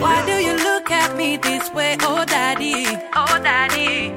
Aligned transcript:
Why 0.00 0.24
do 0.26 0.32
you 0.32 0.56
look 0.56 0.90
at 0.90 1.16
me 1.16 1.36
this 1.36 1.72
way, 1.72 1.96
oh 2.00 2.24
daddy? 2.24 2.86
Oh 3.14 3.38
daddy. 3.40 4.10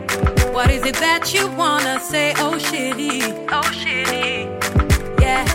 What 0.52 0.72
is 0.72 0.84
it 0.84 0.96
that 0.96 1.32
you 1.32 1.48
wanna 1.52 2.00
say, 2.00 2.34
oh 2.38 2.58
shitty? 2.58 3.48
Oh 3.52 3.62
shitty. 3.62 4.50
Yeah. 5.22 5.46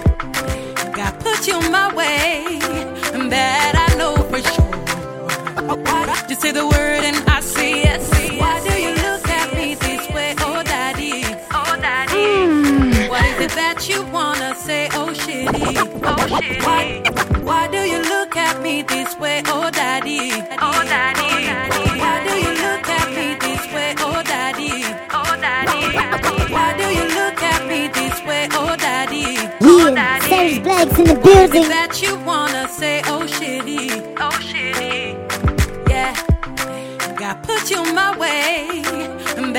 God 0.93 1.19
put 1.19 1.49
you 1.49 1.59
my 1.69 1.93
way, 1.93 2.61
and 3.13 3.33
that 3.33 3.75
I 3.75 3.95
know 3.97 4.15
for 4.31 4.39
sure. 4.39 4.71
Just 6.29 6.43
say 6.43 6.53
the 6.53 6.65
word 6.65 7.03
and 7.03 7.29
I 7.29 7.41
say 7.41 7.83
yes. 7.83 8.09
Why 8.39 8.61
do 8.61 8.81
you 8.81 8.95
look 8.95 9.29
at 9.29 9.53
me 9.53 9.75
this 9.75 10.09
way, 10.11 10.37
oh 10.39 10.63
daddy? 10.63 11.25
Oh 11.53 11.77
daddy. 11.81 13.09
What 13.09 13.25
is 13.25 13.41
it 13.47 13.51
that 13.57 13.89
you 13.89 14.05
wanna 14.13 14.55
say, 14.55 14.87
oh 14.93 15.09
shitty? 15.13 15.77
Oh 16.05 16.17
shitty. 16.39 16.63
Why, 16.65 17.03
why 17.43 17.67
do 17.67 17.79
you 17.79 17.99
look 17.99 18.11
at 18.15 18.20
me 18.71 18.83
this 18.83 19.19
way, 19.19 19.43
oh, 19.47 19.65
oh 19.67 19.71
daddy? 19.71 20.31
Oh 20.67 20.81
daddy. 20.93 21.33
Why 22.03 22.17
do 22.27 22.35
you 22.45 22.53
look 22.67 22.87
at 22.99 23.09
me 23.17 23.27
this 23.45 23.63
way, 23.75 23.95
oh 23.99 24.23
daddy? 24.23 24.73
Oh 25.19 25.33
daddy. 25.45 25.83
Why 26.55 26.69
do 26.81 26.87
you 26.99 27.07
look 27.21 27.43
at 27.53 27.61
me 27.71 27.81
this 27.99 28.17
way, 28.29 28.47
oh 28.53 28.77
daddy? 28.77 29.39
Oh 29.61 29.93
Yeah, 29.95 30.19
Savage 30.21 30.63
Black's 30.63 30.99
in 30.99 31.05
the 31.07 31.15
building. 31.27 31.69
that 31.77 32.01
you 32.03 32.13
wanna 32.31 32.69
say, 32.69 33.03
oh 33.13 33.25
shitty, 33.37 34.15
oh 34.25 34.37
shitty, 34.49 34.99
yeah. 35.91 36.13
God 37.21 37.37
put 37.43 37.71
you 37.71 37.83
my 37.93 38.17
way, 38.17 38.83
and 39.37 39.55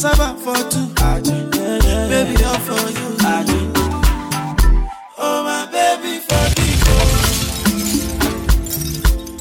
Cassava 0.00 0.38
for 0.38 0.54
two, 0.70 0.86
Baby, 0.94 2.44
all 2.44 2.58
for 2.60 2.88
you, 2.88 3.16
Oh 5.18 5.42
my 5.42 5.66
baby, 5.72 6.20
forgive 6.20 6.82
me. 6.86 6.98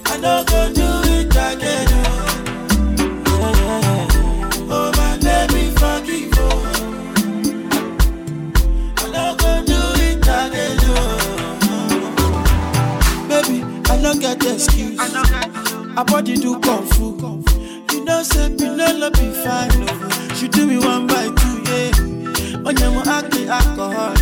I 0.07 0.17
no 0.17 0.43
go 0.45 0.73
do 0.73 0.87
it 1.13 1.27
again. 1.29 1.87
oh. 1.93 3.27
Oh 4.71 4.91
my 4.97 5.11
baby, 5.19 5.63
forgive 5.77 6.31
me. 6.33 6.47
I 8.97 8.99
no 9.13 9.23
go 9.37 9.51
do 9.63 9.79
it 10.01 10.25
again. 10.25 10.79
oh. 11.69 11.77
Baby, 13.29 13.57
I 13.91 13.93
no 14.01 14.11
get 14.15 14.43
excuse. 14.43 14.97
I 14.99 16.03
body 16.03 16.35
do 16.35 16.59
kung 16.61 16.87
fu. 16.87 17.05
You 17.93 17.99
know, 18.05 18.23
say 18.23 18.49
Pinelo 18.49 19.09
be 19.13 19.31
fine. 19.43 19.87
Oh. 19.87 20.06
Do 20.57 20.65
me 20.65 20.77
one 20.79 21.05
by 21.05 21.29
two, 21.39 21.61
yeah. 21.69 22.65
On 22.67 22.75
your 22.75 23.03
aki 23.07 23.47
alcohol. 23.47 24.15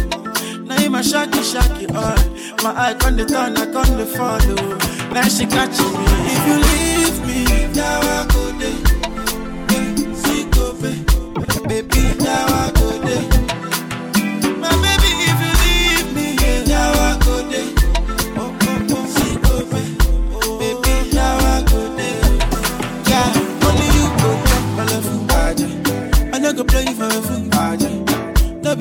Now 0.65 0.77
you 0.81 0.89
my 0.89 0.99
shaki 0.99 1.39
shaki 1.51 1.87
all. 1.95 2.17
My 2.61 2.71
eye 2.77 2.95
on 3.05 3.15
the 3.15 3.23
turn, 3.23 3.55
I 3.55 3.63
on 3.71 3.97
the 3.97 4.05
follow. 4.05 4.55
Oh. 4.59 5.11
Now 5.13 5.29
she 5.29 5.45
catching 5.45 5.93
me. 5.93 6.05
If 6.35 6.41
you 6.49 6.57
leave 6.67 7.17
me, 7.25 7.39
now 7.73 8.01
I 8.01 8.27
go 8.33 8.51
there. 8.59 8.81
Baby, 11.69 12.03
now 12.21 12.54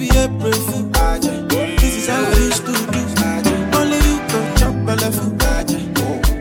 be 0.04 0.18
April 0.18 0.52
fool. 0.52 0.84
This 1.78 1.96
is 1.96 2.08
how 2.08 2.24
I 2.24 2.36
used 2.36 2.64
to 2.66 2.72
do. 2.92 3.00
Only 3.76 3.98
you 4.06 4.16
go 4.28 4.38
chop 4.56 4.74
belly 4.84 5.10
fool. 5.16 5.32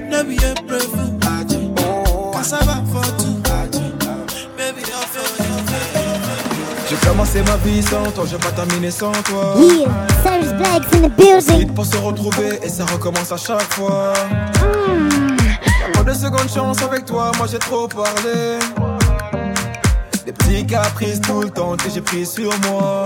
No 0.10 0.24
be 0.24 0.36
April 0.36 0.86
fool. 0.94 1.12
Cassava 2.34 2.84
for 2.92 3.08
two. 3.20 3.34
Baby, 4.58 4.82
don't 4.82 5.08
for 5.14 5.28
J'ai 6.90 6.98
commencé 7.08 7.42
ma 7.44 7.56
vie 7.58 7.82
sans 7.82 8.12
toi, 8.12 8.26
j'ai 8.30 8.38
pas 8.38 8.52
terminé 8.52 8.92
sans 8.92 9.12
toi. 9.24 9.56
Yeah, 9.58 10.08
Cyrus 10.24 10.54
Black's 10.54 10.94
in 10.94 11.02
the 11.04 11.10
building. 11.16 11.60
Vite 11.60 11.74
pour 11.74 11.86
se 11.86 11.98
retrouver 11.98 12.60
et 12.62 12.70
ça 12.70 12.86
recommence 12.86 13.32
à 13.32 13.38
chaque 13.38 13.74
fois. 13.74 14.14
Y'a 15.82 15.90
pas 15.94 16.04
de 16.04 16.14
seconde 16.14 16.50
chance 16.54 16.82
avec 16.82 17.06
toi, 17.06 17.32
moi 17.38 17.48
j'ai 17.50 17.60
trop 17.60 17.88
parlé. 17.88 18.60
Des 20.26 20.34
petits 20.34 20.66
caprices 20.66 21.22
tout 21.22 21.42
le 21.42 21.50
temps 21.50 21.76
que 21.78 21.90
j'ai 21.90 22.02
pris 22.02 22.26
sur 22.26 22.52
moi. 22.68 23.06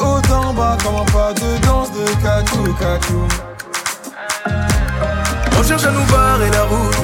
Haut 0.00 0.32
en 0.32 0.54
bas, 0.54 0.76
comme 0.82 0.96
un 0.96 1.04
pas 1.04 1.32
de 1.34 1.58
danse 1.66 1.90
de 1.92 2.04
catou, 2.22 2.74
catou. 2.74 3.28
On 5.58 5.62
cherche 5.62 5.84
à 5.84 5.90
nous 5.90 6.04
barrer 6.04 6.50
la 6.50 6.64
route. 6.64 6.96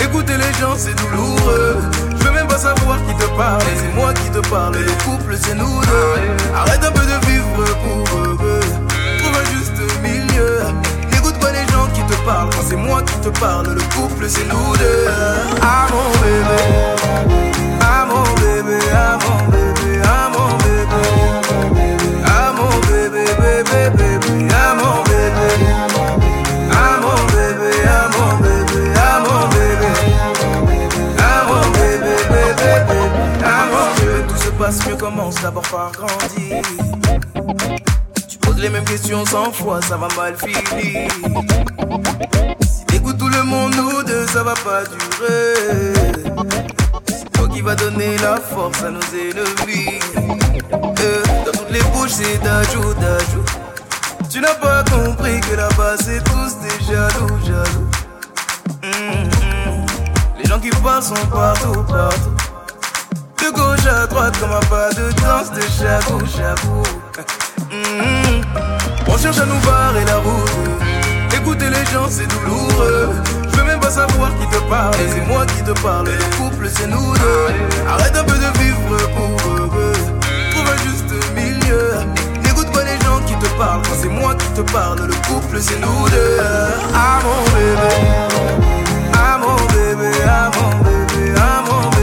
Écouter 0.00 0.36
les 0.36 0.52
gens, 0.60 0.74
c'est 0.76 0.94
douloureux. 0.94 1.78
Je 2.16 2.24
veux 2.24 2.32
même 2.32 2.46
pas 2.46 2.58
savoir 2.58 2.98
qui 3.06 3.14
te 3.16 3.28
parle. 3.36 3.62
C'est 3.76 3.94
moi 3.94 4.12
qui 4.14 4.30
te 4.30 4.48
parle. 4.48 4.76
Le 4.76 4.92
couple, 5.04 5.36
c'est 5.40 5.54
nous 5.54 5.80
deux. 5.80 6.54
Arrête 6.54 6.84
un 6.84 6.92
peu 6.92 7.00
de 7.00 7.26
vivre 7.26 7.64
pour 7.82 8.18
eux. 8.18 8.60
Trouve 9.18 9.36
un 9.36 9.44
juste 9.52 10.02
milieu. 10.02 10.81
Quand 12.24 12.48
c'est 12.64 12.76
moi 12.76 13.02
qui 13.02 13.14
te 13.18 13.28
parle, 13.40 13.74
le 13.74 13.80
couple, 13.94 14.28
c'est 14.28 14.44
nous 14.44 14.76
deux. 14.76 15.06
Ah 15.60 15.86
mon 15.90 16.10
bébé. 16.20 16.62
Ah 17.80 18.06
mon 18.06 18.22
bébé. 18.34 18.78
Ah 18.94 19.18
mon 19.22 19.38
bébé. 19.50 20.00
Ah 20.04 20.30
mon 20.32 20.56
bébé. 20.58 21.02
Ah 22.24 22.52
mon 22.56 22.70
bébé, 22.86 23.24
bébé, 23.40 23.90
bébé. 23.96 24.48
Ah 24.54 24.74
mon 24.74 25.02
bébé. 25.02 25.48
Ah 26.70 26.98
mon 27.00 27.20
bébé, 27.32 27.70
ah 27.86 28.08
mon 28.16 28.32
bébé, 28.38 28.82
ah 28.96 29.20
mon 29.20 29.48
bébé. 29.48 29.92
Ah 31.18 31.44
mon 31.48 31.64
bébé, 31.72 32.14
bébé, 32.30 32.72
bébé. 32.88 33.00
Ah 33.44 33.66
mon 33.70 33.86
bébé. 34.00 34.18
Tout 34.28 34.36
se 34.36 34.50
passe 34.50 34.86
mieux, 34.86 34.96
commence 34.96 35.36
d'abord 35.42 35.62
par 35.62 35.90
grandir. 35.92 36.62
Les 38.62 38.70
mêmes 38.70 38.84
questions 38.84 39.26
cent 39.26 39.50
fois, 39.50 39.82
ça 39.82 39.96
va 39.96 40.06
mal 40.16 40.36
finir. 40.36 41.08
Si 42.60 42.84
t'écoutes 42.86 43.18
tout 43.18 43.26
le 43.26 43.42
monde, 43.42 43.74
nous 43.74 44.04
deux, 44.04 44.24
ça 44.28 44.44
va 44.44 44.54
pas 44.54 44.84
durer. 44.84 45.92
C'est 47.08 47.32
toi 47.32 47.48
qui 47.48 47.60
va 47.60 47.74
donner 47.74 48.16
la 48.18 48.36
force 48.36 48.84
à 48.84 48.90
nos 48.90 49.00
ennemis. 49.00 49.98
Euh, 51.00 51.22
dans 51.44 51.50
toutes 51.50 51.70
les 51.72 51.82
bouches, 51.92 52.12
c'est 52.12 52.38
d'ajout, 52.38 52.94
d'ajout. 52.94 53.44
Tu 54.30 54.40
n'as 54.40 54.54
pas 54.54 54.84
compris 54.84 55.40
que 55.40 55.56
là-bas 55.56 55.96
c'est 55.98 56.22
tous 56.22 56.54
des 56.60 56.84
jaloux, 56.84 57.38
jaloux. 57.44 57.90
Hum. 58.84 59.28
Les 60.38 60.48
gens 60.48 60.60
qui 60.60 60.70
parlent 60.70 61.02
sont 61.02 61.14
partout, 61.32 61.82
partout. 61.82 62.36
De 63.42 63.50
gauche 63.50 63.86
à 63.92 64.06
droite 64.06 64.38
comme 64.38 64.52
un 64.52 64.60
pas 64.60 64.90
de 64.90 65.10
danse 65.20 65.50
de 65.50 65.62
chabou, 65.62 66.20
chabou. 66.26 66.82
Hum, 67.72 68.42
On 69.08 69.16
cherche 69.16 69.38
à 69.38 69.46
nous 69.46 69.58
barrer 69.60 70.04
la 70.04 70.16
route. 70.18 70.50
Écouter 71.34 71.70
les 71.70 71.84
gens 71.90 72.06
c'est 72.10 72.26
douloureux. 72.26 73.10
Je 73.50 73.56
veux 73.56 73.64
même 73.64 73.80
pas 73.80 73.90
savoir 73.90 74.30
qui 74.38 74.46
te 74.48 74.58
parle. 74.68 74.94
et 74.96 75.08
C'est 75.08 75.26
moi 75.26 75.46
qui 75.46 75.62
te 75.62 75.72
parle. 75.80 76.06
Le 76.08 76.36
couple 76.36 76.68
c'est 76.70 76.86
nous 76.86 77.14
deux. 77.14 77.46
Arrête 77.88 78.14
un 78.14 78.24
peu 78.24 78.34
de 78.34 78.58
vivre 78.58 78.96
pour 79.16 79.36
eux. 79.78 79.92
Trouve 80.50 80.68
un 80.68 80.76
juste 80.86 81.14
milieu. 81.34 81.92
N'écoute 82.44 82.70
pas 82.72 82.84
les 82.84 82.98
gens 83.04 83.20
qui 83.26 83.34
te 83.36 83.48
parlent. 83.56 83.80
Quand 83.82 83.96
c'est 84.02 84.08
moi 84.08 84.34
qui 84.34 84.48
te 84.48 84.60
parle. 84.70 85.06
Le 85.06 85.14
couple 85.26 85.58
c'est 85.60 85.80
nous 85.80 86.08
deux. 86.10 86.38
Ah 86.94 87.20
mon 87.24 87.42
bébé. 87.54 87.94
Ah 89.14 89.38
mon 89.38 89.56
bébé. 89.72 90.10
Ah 90.28 90.50
mon 90.54 90.70
bébé. 90.84 91.32
Ah 91.38 91.62
mon 91.66 91.88
bébé. 91.88 92.01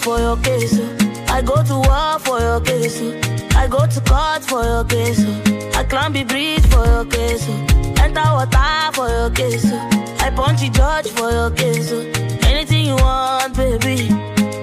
For 0.00 0.18
your 0.18 0.36
case. 0.38 0.78
oh. 0.78 1.24
I 1.28 1.42
go 1.42 1.62
to 1.62 1.74
war 1.74 2.18
for 2.20 2.40
your 2.40 2.60
case. 2.60 2.98
oh. 3.02 3.20
I 3.56 3.66
go 3.68 3.86
to 3.86 4.00
court 4.00 4.42
for 4.44 4.62
your 4.64 4.84
case. 4.84 5.20
oh. 5.26 5.78
I 5.78 5.84
climb 5.84 6.12
the 6.12 6.24
bridge 6.24 6.64
for 6.66 6.84
your 6.86 7.04
case. 7.04 7.46
Oh. 7.48 7.94
Enter 8.02 8.20
water 8.32 8.92
for 8.94 9.08
your 9.08 9.30
case. 9.30 9.64
Oh. 9.66 10.16
I 10.20 10.30
punch 10.30 10.60
the 10.60 10.68
judge 10.70 11.08
for 11.08 11.30
your 11.30 11.50
case. 11.50 11.92
Oh. 11.92 12.46
Anything 12.48 12.86
you 12.86 12.96
want, 12.96 13.56
baby. 13.56 14.08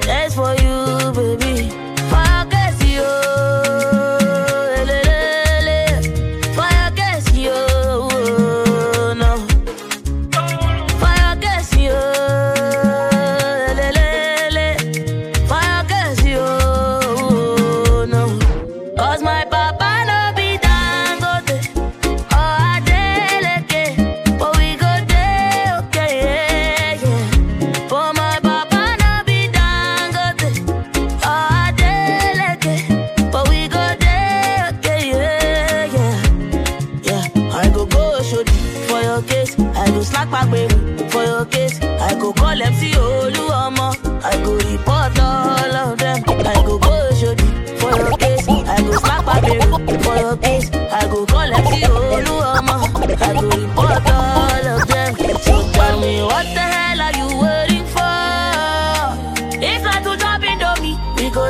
That's 0.06 0.36
for 0.36 0.54
you, 0.56 1.12
baby. 1.14 1.87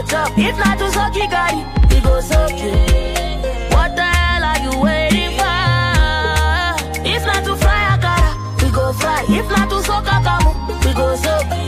Go 0.07 0.13
chop. 0.13 0.37
If 0.37 0.57
not 0.57 0.77
to 0.79 0.91
suck 0.91 1.13
garri, 1.13 1.89
we 1.89 1.99
go 2.01 2.21
suck 2.21 2.51
it. 2.51 3.73
What 3.73 3.95
the 3.95 4.03
hell 4.03 4.43
are 4.43 4.59
you 4.63 4.79
waiting 4.79 5.31
for? 5.37 7.05
If 7.05 7.25
not 7.25 7.43
to 7.45 7.55
fry 7.55 7.97
akara, 7.97 8.63
we 8.63 8.69
go 8.71 8.93
fry. 8.93 9.23
If 9.29 9.49
not 9.49 9.69
to 9.69 9.83
suck, 9.83 10.05
soak 10.05 10.13
akamu, 10.13 10.85
we 10.85 10.93
go 10.93 11.15
soak. 11.15 11.47
Fire 11.47 11.66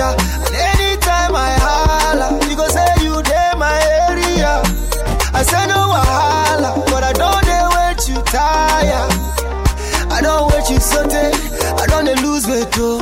Ipaja. 0.00 0.16
And 0.46 0.54
anytime 0.56 1.34
I 1.36 1.52
holla, 1.60 2.38
you 2.48 2.56
go 2.56 2.66
say 2.68 2.86
you 3.04 3.22
day 3.22 3.50
my 3.56 3.76
area. 4.08 4.62
I 5.32 5.42
say 5.42 5.66
no 5.66 5.92
wahala, 5.92 6.84
but 6.90 7.04
I 7.04 7.12
don't 7.12 7.44
dey 7.44 7.64
wait 7.76 8.08
you 8.08 8.22
tire. 8.24 9.08
I 10.10 10.20
don't 10.22 10.50
wait 10.52 10.68
you 10.70 10.80
sote, 10.80 11.12
I 11.12 11.86
don't 11.86 12.04
dey 12.04 12.14
lose 12.22 12.46
weight 12.46 12.68
oh. 12.78 13.00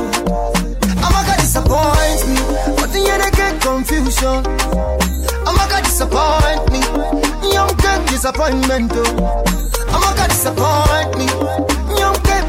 I'm 1.01 1.11
gonna 1.11 1.35
disappoint 1.39 2.21
me, 2.27 2.39
but 2.75 2.93
you 2.93 3.31
get 3.31 3.61
confusion. 3.61 4.45
I'm 5.47 5.55
gonna 5.55 5.81
disappoint 5.83 6.71
me, 6.71 6.79
young 7.53 7.71
get 7.77 8.07
disappointment 8.07 8.91
oh. 8.95 9.43
I'm 9.89 10.01
gonna 10.15 10.27
disappoint 10.27 11.17
me, 11.17 11.27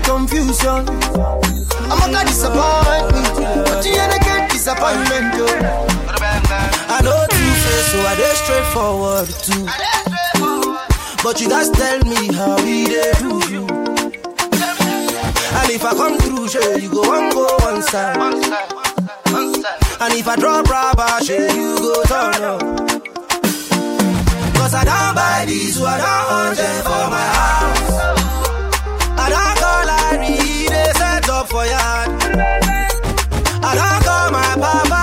confusion. 0.04 0.88
I'm 1.90 2.12
gonna 2.12 2.25
disappoint 2.25 3.07
me, 3.14 3.23
but 3.64 3.85
you 3.87 3.95
get 3.95 4.19
disappointment 4.61 5.33
oh. 5.37 5.49
I 6.93 7.00
know 7.02 7.17
two 7.33 7.52
face, 7.64 7.87
so 7.93 7.99
I 8.05 8.14
dey 8.21 8.35
straightforward 8.45 9.29
too. 9.49 9.64
But 11.25 11.40
you 11.40 11.49
just 11.49 11.73
tell 11.75 11.99
me 12.05 12.29
how 12.35 12.57
we 12.62 12.85
dey 12.85 13.12
do 13.25 13.40
you. 13.55 13.64
And 15.57 15.69
if 15.73 15.83
I 15.83 15.93
come 15.97 16.19
through, 16.19 16.49
sure, 16.49 16.79
you 16.79 16.90
go 16.90 17.00
one 17.09 17.31
go 17.31 17.47
one 17.64 17.81
side. 17.81 18.17
And 20.02 20.12
if 20.12 20.29
I 20.29 20.37
drop 20.37 20.69
rubber, 20.69 21.25
sure, 21.25 21.40
you 21.57 21.79
go 21.81 22.02
turn 22.05 22.43
up. 22.45 22.61
Cause 24.61 24.75
I 24.75 24.85
don't 24.85 25.14
buy 25.17 25.45
these, 25.47 25.76
so 25.79 25.87
I 25.87 25.97
don't 26.05 26.26
want 26.37 26.57
them 26.59 26.83
for 26.85 27.05
my 27.17 27.26
house. 27.40 27.93
I 29.25 29.26
don't 29.33 29.57
call 29.57 29.83
Larry, 29.88 30.69
they 30.69 30.93
set 31.00 31.29
up 31.31 31.49
for 31.49 31.64
yard. 31.64 32.89
I 33.70 33.74
don't 33.76 34.02
call 34.04 34.30
my 34.32 34.56
papa, 34.56 35.00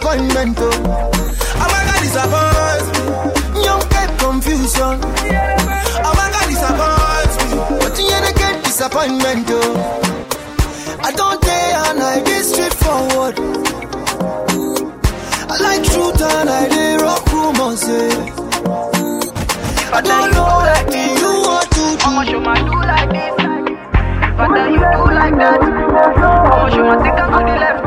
disappointment 0.00 0.56
oh. 0.58 0.70
I'm 1.60 1.68
gonna 1.68 1.96
disappoint 2.00 2.88
me, 3.54 3.64
young 3.64 3.84
get 3.90 4.10
confusion. 4.18 4.96
I'm 6.00 6.14
gonna 6.16 6.42
disappoint 6.48 7.32
me, 7.44 7.48
but 7.80 7.92
then 7.94 8.06
you 8.08 8.18
dey 8.24 8.32
get 8.38 8.64
disappointment 8.64 9.46
oh. 9.50 9.76
I 11.02 11.12
don't 11.12 11.40
day 11.42 11.72
and 11.84 12.00
I 12.00 12.22
dey 12.24 12.42
straightforward. 12.42 13.36
I 15.50 15.56
like 15.60 15.82
truth 15.84 16.22
and 16.22 16.48
I 16.48 16.68
dey 16.68 16.96
rock 16.96 17.26
rumors. 17.32 17.82
Eh. 17.84 18.36
I 19.92 20.00
don't 20.00 20.30
know 20.32 20.44
what 20.64 20.94
you 20.94 21.42
want 21.44 21.70
to 21.72 21.76
do. 21.76 21.84
I'ma 22.06 22.24
show 22.24 22.40
my 22.40 22.54
do 22.56 22.72
like 22.88 23.10
this. 23.10 23.34
I 24.40 24.46
tell 24.48 24.70
you 24.70 24.78
do 24.78 25.14
like 25.14 25.36
that, 25.36 25.60
I'ma 25.60 26.68
show 26.70 26.84
my 26.86 26.96
take 27.04 27.20
out 27.20 27.38
to 27.38 27.52
the 27.52 27.58
left. 27.60 27.79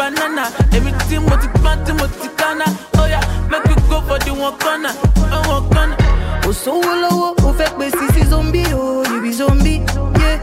Banana 0.00 0.44
Èmi 0.76 0.92
tí 1.08 1.18
mo 1.18 1.36
ti 1.42 1.46
gbọ́n 1.60 1.76
tí 1.84 1.92
mo 1.92 2.06
ti 2.20 2.28
kánná 2.38 2.64
Bóyá 2.96 3.20
make 3.50 3.68
we 3.68 3.74
go 3.88 4.00
for 4.08 4.18
the 4.24 4.32
one 4.32 4.56
corner 4.58 4.92
oh, 5.36 5.42
One 5.54 5.68
corner 5.72 5.96
kò 6.42 6.50
sówó 6.62 6.92
lọ́wọ́ 7.02 7.30
ó 7.46 7.50
fẹ́ 7.58 7.70
pè 7.78 7.86
sí 7.98 8.06
sí 8.14 8.22
zombi 8.30 8.62
o 8.74 9.04
you 9.10 9.20
be 9.22 9.30
zombie 9.32 9.80
yeah. 10.20 10.38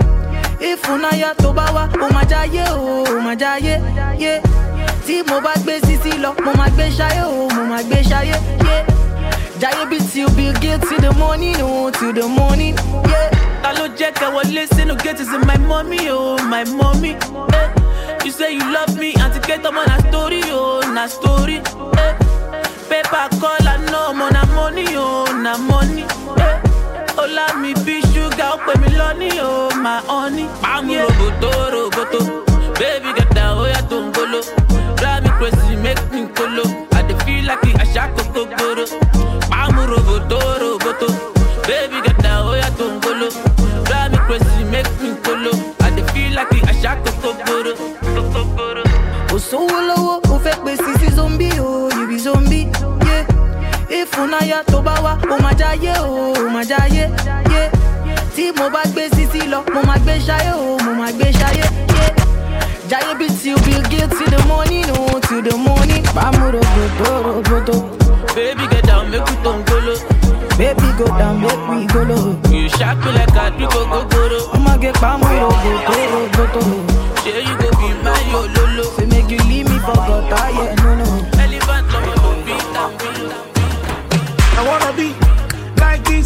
ìfúnnáyà 0.70 1.30
tó 1.42 1.50
bá 1.58 1.66
wá 1.76 1.84
ó 2.06 2.08
máa 2.16 2.26
jáyé 2.32 2.64
o 2.72 3.04
ó 3.04 3.20
máa 3.26 3.36
jáyé 3.42 3.74
yeah. 4.24 4.42
tí 5.06 5.16
mo 5.30 5.42
bá 5.46 5.54
gbé 5.64 5.74
sísí 5.86 6.12
lọ 6.24 6.32
mo 6.46 6.52
máa 6.60 6.70
gbé 6.76 6.86
ṣayé 6.98 7.22
o 7.26 7.50
mo 7.56 7.62
máa 7.72 7.84
gbé 7.88 7.98
ṣayé 8.10 8.36
yeah. 8.68 8.84
jáyé 9.62 9.84
bí 9.90 9.98
till 10.12 10.30
bill 10.38 10.54
gates 10.62 10.88
till 10.90 11.02
the 11.02 11.12
morning 11.20 11.58
o 11.62 11.92
till 11.92 12.14
the 12.14 12.28
morning. 12.28 12.76
Yeah. 13.10 13.37
Ta 13.64 13.70
ló 13.78 13.86
jẹ́ 14.00 14.12
kẹ́ 14.20 14.30
wọlé 14.36 14.64
sínú 14.76 14.96
gate 15.04 15.20
is 15.24 15.30
my 15.48 15.58
mommy 15.70 16.00
oh 16.10 16.38
my 16.52 16.64
mommy. 16.80 17.12
Eh. 17.60 17.68
You 18.26 18.32
say 18.32 18.52
you 18.58 18.66
love 18.76 18.94
me 19.02 19.10
àti 19.26 19.40
kẹ́tọ́ 19.48 19.72
mọ́ 19.76 19.84
na 19.90 19.98
story 20.08 20.42
oh 20.52 20.82
na 20.96 21.04
story. 21.08 21.58
Eh. 22.04 22.14
Paper 22.90 23.28
call 23.42 23.68
I 23.74 23.76
know 23.92 24.14
mo 24.20 24.28
na 24.36 24.44
money 24.56 24.86
oh 24.96 25.26
na 25.44 25.58
money. 25.70 26.04
Eh. 26.48 26.56
Ọlá 27.22 27.46
mi 27.62 27.72
bí 27.86 27.96
ṣúgà 28.14 28.48
ó 28.56 28.58
pè 28.66 28.74
mí 28.82 28.90
lọ́ní 29.00 29.30
oh 29.50 29.70
my 29.84 30.00
honey. 30.12 30.46
Pàmò 30.64 30.96
roboto 31.08 31.52
roboto 31.74 32.20
baby 32.80 33.10
gẹ̀dá 33.18 33.46
ó 33.62 33.64
yà 33.74 33.82
tó 33.90 33.98
ń 34.04 34.12
golo. 34.16 34.40
Drive 34.98 35.24
me 35.24 35.30
crazy 35.38 35.76
make 35.86 36.04
me 36.14 36.22
kolo. 36.38 36.64
I 36.98 37.02
dey 37.08 37.18
feel 37.26 37.44
like 37.50 37.72
àṣà 37.84 38.04
kòkó 38.16 38.42
gbòòrò. 38.52 38.86
Pàmò 39.52 39.82
roboto 39.92 40.40
roboto 40.62 40.67
ìfúnnáyà 54.38 54.64
tó 54.64 54.82
bá 54.82 54.94
wá 55.04 55.18
ó 55.30 55.38
máa 55.44 55.54
jáyé 55.60 55.94
o 56.00 56.34
ó 56.34 56.50
máa 56.54 56.64
jáyé. 56.64 57.10
Yeah. 57.52 57.72
tí 58.36 58.52
mo 58.52 58.70
bá 58.70 58.84
gbé 58.94 59.10
sísí 59.10 59.48
lọ 59.48 59.64
mo 59.74 59.82
máa 59.88 59.98
gbé 59.98 60.18
ṣayé 60.28 60.52
o 60.54 60.78
mo 60.86 60.94
máa 60.94 61.12
gbé 61.12 61.32
ṣayé. 61.32 61.64
Yeah. 61.96 62.14
jáyé 62.90 63.14
bí 63.20 63.28
till 63.42 63.56
bill 63.66 63.82
gates 63.90 64.18
till 64.18 64.30
the 64.30 64.46
morning 64.48 64.86
o 64.92 65.20
till 65.28 65.42
the 65.42 65.58
morning. 65.58 66.04
pàmò 66.16 66.52
roboto 66.52 67.24
roboto. 67.24 67.98
Baby 68.36 68.68
get 68.72 68.86
down 68.86 69.10
make 69.10 69.26
we 69.26 69.36
tó 69.44 69.52
ń 69.54 69.64
baby 70.58 70.88
go 70.98 71.06
down 71.18 71.42
make 71.42 71.68
we 71.70 71.86
go 71.88 72.02
low. 72.04 72.36
You 72.52 72.70
shock 72.70 72.98
me 73.06 73.12
like 73.12 73.34
àdúgbò 73.40 73.82
gogoro. 73.92 74.40
ọmọge 74.56 74.92
pàmò 75.02 75.28
roboto 75.42 75.94
roboto. 76.14 76.62
Ṣé 77.24 77.34
you 77.48 77.56
go 77.58 77.70
be 77.80 77.90
my 78.04 78.34
ololo? 78.34 78.84
say 78.98 79.06
make 79.06 79.32
you 79.32 79.40
leave 79.50 79.70
me 79.70 79.80
for 79.80 79.96
gutter 79.96 80.50
yeah 80.54 80.77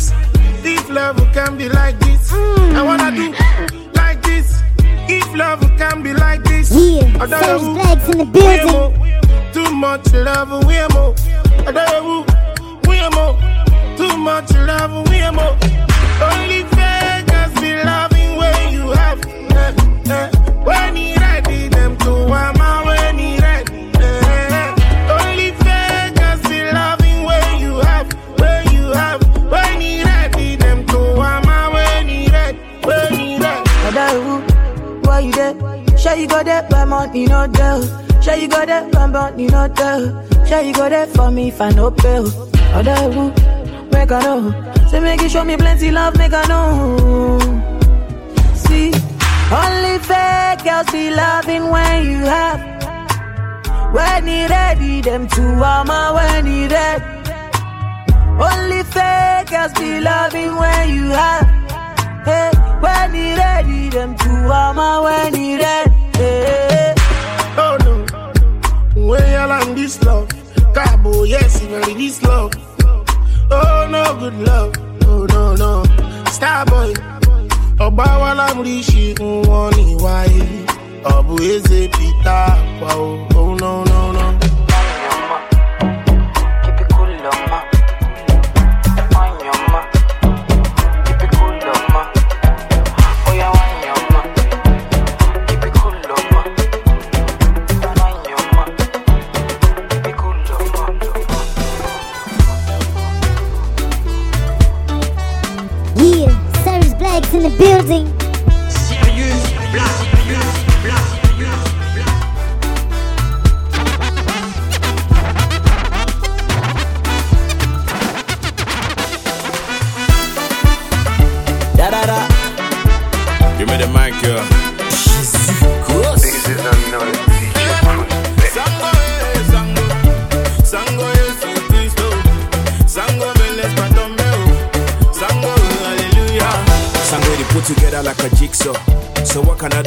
this. 0.10 0.14
If 0.64 0.90
love 0.90 1.18
can 1.34 1.58
be 1.58 1.70
like 1.70 2.00
this, 2.00 2.32
mm. 2.32 2.76
I 2.76 2.82
wanna 2.84 3.12
do 3.16 3.34
like 3.94 4.22
this. 4.24 4.62
If 5.10 5.34
love 5.36 5.62
can 5.78 6.04
be 6.04 6.14
like 6.14 6.44
this, 6.44 6.72
Yeah, 6.72 7.24
I 7.24 7.28
don't 7.28 7.76
know 7.76 7.84
Blags 7.84 8.10
in 8.12 8.18
the 8.20 8.26
building. 8.26 8.72
more. 8.72 9.54
Too 9.54 9.72
much 9.74 10.14
love, 10.14 10.66
we 10.66 10.78
are 10.78 10.90
more. 10.90 11.14
I 11.68 11.72
don't 11.72 12.04
know 12.04 12.26
we 12.88 13.00
are 13.00 13.12
more. 13.12 13.36
Too 13.98 14.18
much 14.18 14.52
love, 14.54 15.10
we 15.10 15.22
are 15.22 15.32
more. 15.32 15.58
Only 16.22 16.64
money 37.12 37.26
no 37.26 37.48
tell. 37.48 37.82
Sure 38.22 38.36
you 38.36 38.48
go 38.48 38.66
there, 38.66 38.90
but 38.92 39.40
you 39.40 39.50
no 39.50 39.68
tell. 39.68 40.46
Sure 40.46 40.62
you 40.62 40.74
go 40.74 40.90
there 40.90 41.08
for 41.08 41.32
me 41.32 41.50
if 41.50 41.60
I 41.60 41.70
no 41.72 41.92
pay. 41.92 42.18
Other 42.74 42.96
who 43.12 43.30
make 43.92 44.12
I 44.12 44.22
know. 44.22 44.88
Say 44.90 45.00
make 45.00 45.22
you 45.22 45.30
show 45.30 45.44
me 45.44 45.58
plenty 45.58 45.92
love, 45.92 46.18
make 46.18 46.34
I 46.34 46.46
know. 46.48 47.40
See, 48.56 48.92
only 49.52 50.00
fake 50.00 50.64
girls 50.64 50.92
be 50.92 51.10
loving 51.10 51.70
when 51.70 52.06
you 52.06 52.20
have. 52.26 52.72
When 53.94 54.28
he 54.28 54.48
ready, 54.48 55.02
them 55.02 55.28
two 55.28 55.42
armor 55.44 56.14
when 56.14 56.46
he 56.46 56.68
ready. 56.68 57.04
Only 58.40 58.84
fake 58.84 59.50
girls 59.50 59.74
be 59.74 60.00
loving 60.00 60.56
when 60.56 60.90
you 60.96 61.10
have. 61.10 61.48
Hey, 62.26 62.52
when 62.80 63.14
he 63.14 63.36
ready, 63.36 63.90
them 63.90 64.16
two 64.18 64.30
armor 64.30 65.04
when 65.04 65.34
he 65.34 65.58
ready. 65.58 65.92
Hey. 66.16 67.01
No, 69.02 69.08
when 69.08 69.22
you 69.32 69.48
land 69.48 69.78
this 69.78 70.02
love, 70.04 70.30
Cabo, 70.74 71.24
yes, 71.24 71.62
you 71.62 71.70
ready 71.76 71.94
this 71.94 72.22
love. 72.24 72.52
Oh 73.52 73.88
no, 73.90 74.04
good 74.20 74.34
love. 74.48 74.74
Oh 75.06 75.26
no, 75.30 75.56
no, 75.56 75.84
Starboy. 76.32 76.94
Ọba 77.80 78.06
wa 78.22 78.34
lámúríṣi 78.40 79.16
wọn 79.20 79.74
ní 79.78 79.96
wáyé. 80.04 80.46
Ọ̀bù 81.04 81.34
eze 81.42 81.88
Peter 81.90 82.54
o. 82.82 83.18
Oh 83.36 83.56
no, 83.62 83.84
no, 83.84 84.12
no. 84.12 84.26
In 107.44 107.52
the 107.52 107.58
building. 107.58 108.21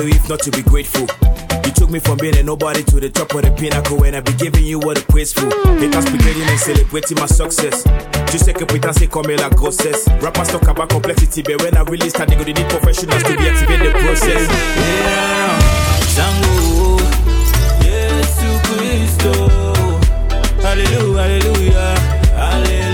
Do 0.04 0.10
if 0.10 0.28
not 0.28 0.40
to 0.40 0.50
be 0.50 0.60
grateful? 0.60 1.06
You 1.64 1.72
took 1.72 1.88
me 1.88 1.98
from 1.98 2.18
being 2.18 2.36
a 2.36 2.42
nobody 2.42 2.82
to 2.92 3.00
the 3.00 3.08
top 3.08 3.32
of 3.32 3.40
the 3.40 3.50
pinnacle 3.52 4.04
and 4.04 4.14
I 4.14 4.20
be 4.20 4.34
giving 4.34 4.66
you 4.66 4.78
what 4.78 5.00
a 5.00 5.02
praise 5.06 5.32
for. 5.32 5.48
Haters 5.80 6.04
be 6.12 6.18
getting 6.18 6.42
and 6.42 6.60
celebrating 6.60 7.16
my 7.16 7.24
success. 7.24 7.84
Tu 8.28 8.36
sais 8.36 8.52
que 8.52 8.66
putain 8.66 8.92
c'est 8.92 9.06
comme 9.06 9.30
la 9.30 9.48
grossesse. 9.48 10.04
Rappers 10.20 10.48
talk 10.48 10.68
about 10.68 10.90
complexity, 10.90 11.40
but 11.40 11.56
when 11.62 11.74
I 11.74 11.80
really 11.88 12.10
start, 12.10 12.28
they 12.28 12.36
go 12.36 12.44
they 12.44 12.52
need 12.52 12.68
professionals 12.68 13.22
to 13.22 13.34
be 13.34 13.48
activate 13.48 13.80
the 13.80 13.98
process. 13.98 14.44
Yeah, 14.76 15.56
Sango, 16.12 17.00
Yesu 17.80 18.60
Cristo, 18.68 19.32
Hallelujah, 20.60 21.16
Hallelujah, 21.16 21.96
Hallelujah. 22.36 22.93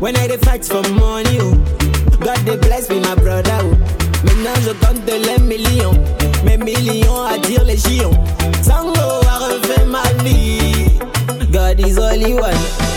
When 0.00 0.16
I 0.16 0.26
dey 0.28 0.36
fight 0.38 0.64
for 0.64 0.82
money, 0.94 1.38
oh. 1.40 1.54
God 2.20 2.44
dey 2.46 2.56
bless 2.56 2.88
me, 2.88 3.00
my 3.00 3.14
brother, 3.16 3.58
oh. 3.62 3.76
Maintenant 4.24 4.54
je 4.62 4.72
compte 4.84 5.06
les 5.06 5.38
millions, 5.38 5.94
mes 6.44 6.56
millions 6.56 7.24
attirent 7.26 7.64
les 7.64 7.76
chiens. 7.76 8.10
Oh. 8.10 8.62
Sango 8.62 9.20
a 9.26 9.48
refait 9.48 9.84
ma 9.86 10.02
vie. 10.22 10.98
God 11.52 11.80
is 11.80 11.98
only 11.98 12.34
one. 12.34 12.87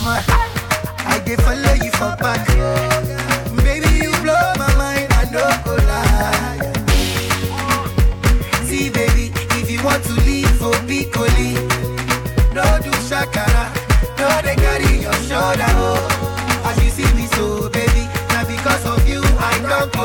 Camera. 0.00 0.22
I 1.06 1.20
did 1.24 1.40
follow 1.42 1.74
you 1.74 1.90
for 1.92 2.16
back. 2.16 2.46
Baby, 3.56 3.88
you 4.04 4.10
blow 4.22 4.52
my 4.56 4.74
mind, 4.76 5.08
I 5.12 5.24
know 5.30 5.50
go 5.64 5.74
lie. 5.88 6.72
See, 8.64 8.90
baby, 8.90 9.32
if 9.60 9.70
you 9.70 9.82
want 9.84 10.04
to 10.04 10.12
leave 10.24 10.50
for 10.58 10.72
Piccoli, 10.88 11.54
no 12.54 12.64
do 12.82 12.90
shakara, 13.08 13.72
no 14.18 14.28
they 14.42 14.56
carry 14.56 15.02
your 15.02 15.14
shoulder. 15.28 15.72
Oh. 15.76 16.64
As 16.64 16.82
you 16.84 16.90
see 16.90 17.14
me 17.14 17.26
so, 17.26 17.68
baby, 17.70 18.06
now 18.30 18.44
because 18.44 18.84
of 18.86 19.08
you, 19.08 19.22
I 19.38 19.58
don't 19.68 19.92
go. 19.92 20.04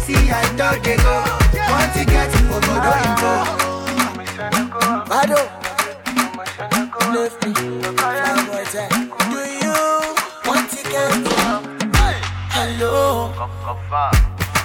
See, 0.00 0.30
I 0.30 0.56
don't 0.56 0.82
they 0.82 0.96
go. 0.96 1.41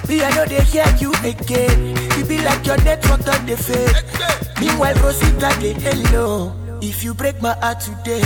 Me, 0.08 0.22
I 0.22 0.30
know 0.34 0.44
they 0.46 0.62
hear 0.64 0.86
you 0.98 1.12
again. 1.24 1.96
You 2.16 2.24
be 2.24 2.38
like 2.42 2.64
your 2.66 2.76
network 2.84 3.26
on 3.28 3.46
the 3.46 3.56
fade. 3.56 3.96
Meanwhile, 4.60 4.94
Rosita, 5.02 5.54
they 5.60 5.74
hello. 5.74 6.52
If 6.80 7.04
you 7.04 7.14
break 7.14 7.40
my 7.42 7.54
heart 7.54 7.80
today, 7.80 8.22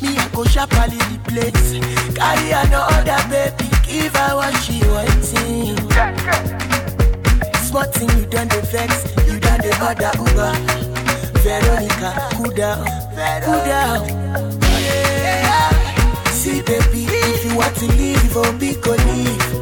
me, 0.00 0.16
I 0.16 0.28
go 0.32 0.44
sharply 0.44 0.96
the 0.98 1.18
place. 1.28 1.72
Carry 2.16 2.50
another 2.52 3.22
baby, 3.30 3.68
give 3.86 4.14
her 4.16 4.36
what 4.36 4.54
she 4.62 4.80
waiting. 4.90 5.76
Smart 7.66 7.94
thing, 7.94 8.10
you 8.18 8.26
done 8.26 8.48
the 8.48 8.62
vex, 8.70 9.04
you 9.30 9.38
done 9.40 9.60
the 9.60 9.72
other 9.80 10.12
Uber. 10.18 10.82
down, 12.54 12.86
cool 13.44 13.64
down. 13.64 14.06
Yeah. 14.80 15.68
See, 16.30 16.62
baby, 16.62 17.06
if 17.08 17.44
you 17.44 17.56
want 17.56 17.74
to 17.76 17.86
leave, 17.86 18.36
oh, 18.36 18.58
be 18.58 18.74
go 18.74 18.92
leave. 18.92 19.61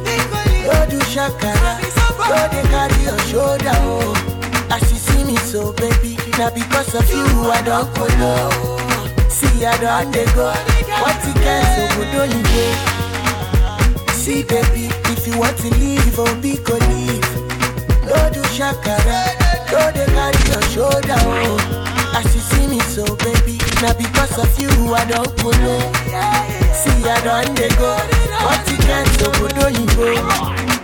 Go 0.71 0.85
do 0.89 0.99
shakara, 1.11 1.71
go 2.17 2.39
they 2.51 2.63
carry 2.71 3.03
your 3.03 3.19
shoulder, 3.27 3.75
oh. 3.83 4.67
As 4.71 4.81
you 4.91 4.97
see 4.97 5.23
me 5.25 5.35
so, 5.37 5.73
baby, 5.73 6.15
now 6.37 6.49
because 6.49 6.95
of 6.95 7.09
you, 7.11 7.51
I 7.51 7.61
don't 7.61 7.93
go 7.95 8.05
low. 8.19 8.77
See, 9.29 9.65
I 9.65 9.77
don't 9.81 10.11
they 10.11 10.25
go. 10.33 10.47
What 11.01 11.19
you 11.27 11.33
can, 11.43 11.63
so 11.75 11.83
go 11.97 12.03
do 12.11 12.37
you 12.37 12.43
go. 12.43 14.13
See, 14.13 14.43
baby, 14.43 14.87
if 15.11 15.27
you 15.27 15.37
want 15.37 15.57
to 15.57 15.69
leave, 15.75 16.17
oh, 16.17 16.35
be 16.41 16.55
go 16.57 16.75
leave. 16.89 17.21
Go 18.07 18.17
do 18.31 18.41
shakara, 18.55 19.35
go 19.69 19.91
they 19.91 20.05
carry 20.05 20.41
your 20.51 20.61
shoulder, 20.71 21.19
oh. 21.19 21.80
As 22.13 22.35
you 22.35 22.41
see 22.41 22.67
me 22.67 22.79
so, 22.79 23.05
baby, 23.17 23.57
now 23.81 23.93
because 23.93 24.37
of 24.37 24.59
you, 24.59 24.69
I 24.93 25.05
don't 25.05 25.35
go 25.41 25.49
low. 25.49 25.79
See, 26.73 27.07
I 27.07 27.21
don't 27.23 27.55
they 27.55 27.69
go. 27.69 27.95
What 28.45 28.69
you 28.69 28.77
can, 28.77 29.05
so 29.17 29.31
do 29.47 29.65
you 29.79 29.87
go. 29.95 30.80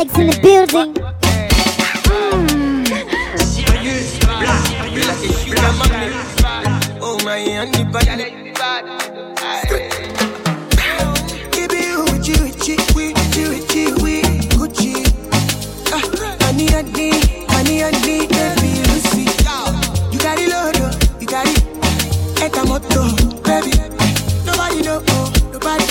Black's 0.00 0.18
in 0.18 0.26
the 0.28 0.36
building. 0.40 0.94
Oh 7.02 7.18
my, 7.22 7.44
honey, 7.44 7.84
bunny. 7.84 8.24
Give 11.52 11.70
me 11.70 11.80
Uchi, 12.00 12.32
Uchi, 12.32 12.74
Uchi, 12.96 13.84
Uchi. 14.56 14.92
Ah, 15.92 16.00
honey, 16.40 16.66
honey, 16.68 17.10
honey, 17.50 17.80
honey, 17.80 18.26
baby, 18.26 18.70
Lucy. 18.88 19.24
You 20.10 20.18
got 20.18 20.38
it, 20.38 20.48
Lord, 20.48 20.78
you 21.20 21.26
got 21.26 21.46
it. 21.46 21.60
Eta 22.42 22.64
moto, 22.64 23.02
baby. 23.42 23.72
Nobody 24.46 24.80
know, 24.80 25.02
nobody, 25.52 25.84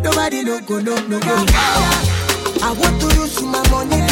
nobody 0.00 0.44
know, 0.44 0.60
go, 0.60 0.78
no, 0.78 0.94
no, 1.08 1.18
go. 1.18 2.21
I 2.64 2.70
want 2.74 3.00
to 3.00 3.08
use 3.16 3.42
my 3.42 3.60
money 3.70 4.11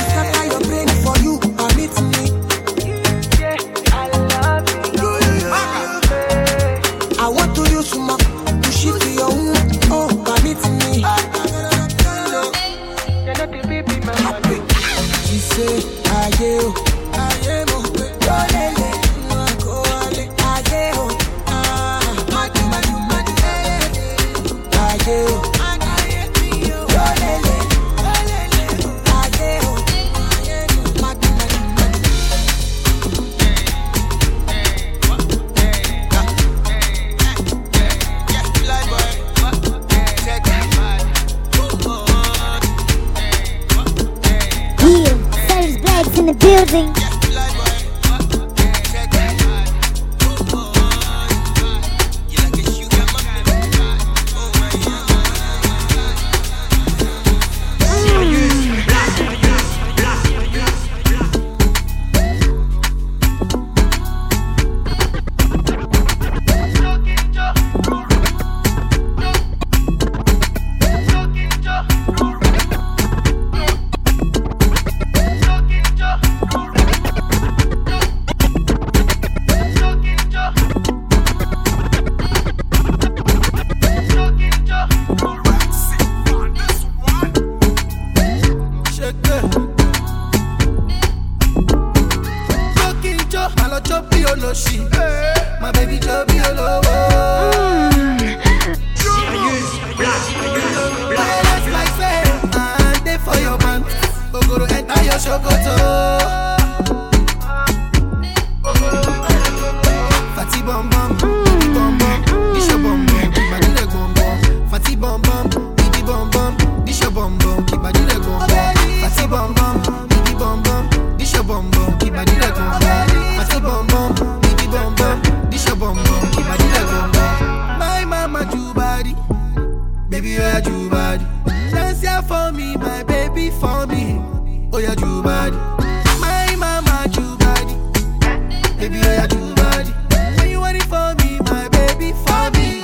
Baby, 138.80 138.96
oh 139.04 139.12
yeah, 139.12 139.26
do 139.26 139.54
body. 139.54 139.90
When 140.38 140.50
you 140.50 140.60
want 140.60 140.76
it 140.76 140.84
for 140.84 141.14
me, 141.20 141.38
my 141.50 141.68
baby, 141.68 142.12
for 142.24 142.50
me. 142.56 142.80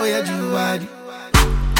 Oh 0.00 0.04
yeah, 0.08 0.22
do 0.24 0.50
body. 0.50 0.88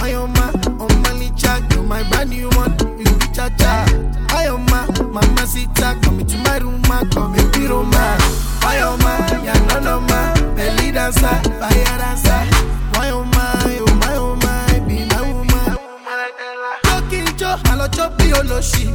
I 0.03 0.11
am 0.11 0.33
my, 0.35 0.53
oh 0.81 0.89
my 1.03 1.13
little 1.13 1.77
you 1.77 1.83
my 1.83 2.03
brand 2.11 2.31
new 2.31 2.49
one, 2.51 2.73
you 2.99 3.05
be 3.05 3.27
cha 3.33 3.49
cha. 3.57 3.87
I 4.29 4.45
am 4.45 4.55
oh, 4.55 4.59
my, 4.71 4.87
mama 5.09 5.47
sita, 5.47 5.99
come 6.03 6.21
into 6.21 6.37
my 6.39 6.59
room, 6.59 6.83
my 6.89 7.05
come 7.11 7.35
and 7.35 7.53
be 7.53 7.67
romance. 7.67 8.63
I 8.63 8.77
am 8.77 9.01
oh, 9.01 9.05
my, 9.05 9.43
yeah, 9.45 9.59
no, 9.69 9.81
no, 9.81 10.01
my, 10.01 10.55
belly 10.55 10.93
dancer, 10.93 11.21
fire 11.59 11.85
dancer. 11.99 12.45
Why 12.93 13.07
am 13.09 13.31
my, 13.31 13.79
oh 13.81 13.95
my, 13.97 14.15
oh 14.17 14.37
my, 14.37 14.77
oh, 14.77 14.87
be 14.87 15.05
my 15.07 15.33
woman. 15.33 15.79
Talking 16.83 17.37
to, 17.39 17.61
I'll 17.71 17.89
chop 17.89 18.21
you, 18.23 18.43
no 18.45 18.61
shit. 18.61 18.94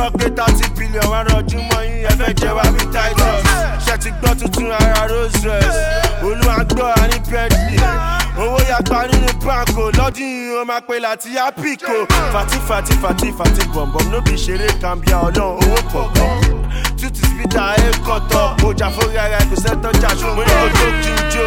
Gbọ́ 0.00 0.10
pé 0.18 0.26
thirty 0.36 0.68
billion 0.78 1.06
wà 1.12 1.20
rọjúmọ́ 1.24 1.80
yín 1.84 2.06
ẹ 2.08 2.12
fẹ́ 2.18 2.34
jẹ 2.40 2.50
wá 2.56 2.64
bí 2.74 2.84
titus. 2.94 3.40
Ṣe 3.86 3.98
ti 4.02 4.10
gbọ́ 4.10 4.34
tuntun 4.38 4.72
ara 4.72 5.06
rose 5.08 5.38
dress 5.42 5.76
olúwa 6.22 6.64
gbọ́ 6.70 6.88
àní 7.02 7.18
bentley. 7.30 7.78
Owó 8.40 8.58
yàgbá 8.70 9.06
nínú 9.10 9.32
banko 9.46 9.90
lọ́dún 9.98 10.24
yìí 10.32 10.60
ó 10.60 10.64
máa 10.64 10.80
pe 10.80 10.98
láti 11.00 11.38
apiko 11.38 11.92
fati 12.32 12.58
fati 12.68 12.92
fati 13.02 13.28
fati 13.38 13.62
bọ̀m̀bọ̀m 13.74 14.06
ló 14.12 14.20
bí 14.26 14.34
ṣeré 14.44 14.68
kàmbíà 14.82 15.16
ọlọ́run 15.26 15.52
owó 15.62 15.78
pọ̀pọ̀ 15.92 16.28
tútù 16.98 17.22
spita 17.28 17.64
ẹ̀ 17.84 17.92
kọ́tọ̀. 18.06 18.44
Ọjà 18.68 18.88
fúnra 18.94 19.22
ara 19.24 19.38
ẹ̀ 19.38 19.48
kò 19.50 19.56
sẹ́tọ̀ 19.64 19.92
jà 20.02 20.10
ṣùgbọ́n 20.20 20.46
ní 20.48 20.54
ojú 20.64 20.86
kí 21.02 21.12
n 21.12 21.22
jó 21.32 21.44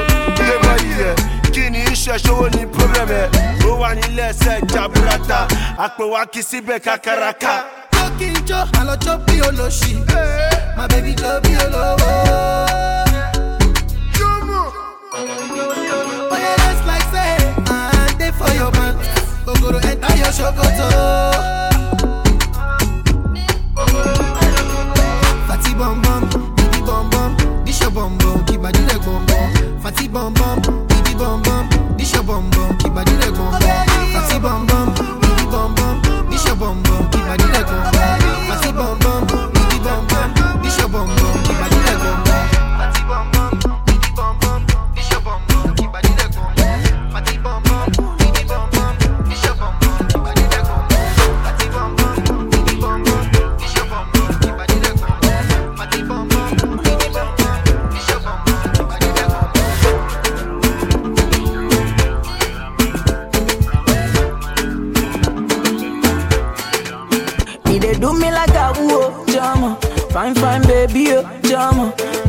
bọ́ọ̀lì 0.64 0.92
rẹ̀. 1.02 1.16
Kí 1.54 1.70
ni 1.70 1.80
iṣẹ́ 1.94 2.18
ṣòwò 2.26 2.46
ní 2.56 2.66
problem 2.76 3.10
ẹ̀? 3.22 3.28
Ó 3.70 3.72
wà 3.82 3.90
nílẹ̀ 3.96 4.30
ẹsẹ̀ 4.30 4.58
jaburata. 4.74 5.40
Àpò 5.86 6.04
wa 6.14 6.26
kì 6.26 6.40
í 6.40 6.44
síbẹ̀ 6.50 6.80
kakaraka. 6.86 7.54
Kí 8.20 8.28
n 8.32 8.36
jó, 8.48 8.60
àlọ́ 8.80 8.96
jó 9.04 9.14
bí 9.26 9.36
olóṣì. 9.48 9.92
My 10.78 10.86
baby 10.92 11.14
jó 11.22 11.32
bí 11.44 11.52
olówó. 11.64 12.12
Oya 16.34 16.52
dance 16.62 16.84
like 16.90 17.08
say, 17.14 17.36
I 17.68 18.16
dey 18.20 18.32
for 18.38 18.50
your 18.60 18.72
man. 18.78 18.96
Ogoro 19.48 19.80
enter 19.90 20.16
your 20.22 20.32
ṣòkòtò. 20.38 20.88
Fati 25.48 25.72
bum 25.80 26.02
bum, 26.02 26.22
baby 26.56 26.80
bum 26.88 27.10
bum, 27.12 27.32
this 27.66 27.80
your 27.82 27.92
bum 27.92 28.18
bum, 28.18 28.44
kibadi 28.46 28.82
le 28.90 28.96
bum 29.06 29.26
bum. 29.26 29.50
Fati 29.84 30.08
bum 30.14 30.34
bum, 30.34 30.58
baby 30.88 31.14
bum 31.20 31.42
bum, 31.44 31.68
this 31.98 32.14
your 32.14 32.24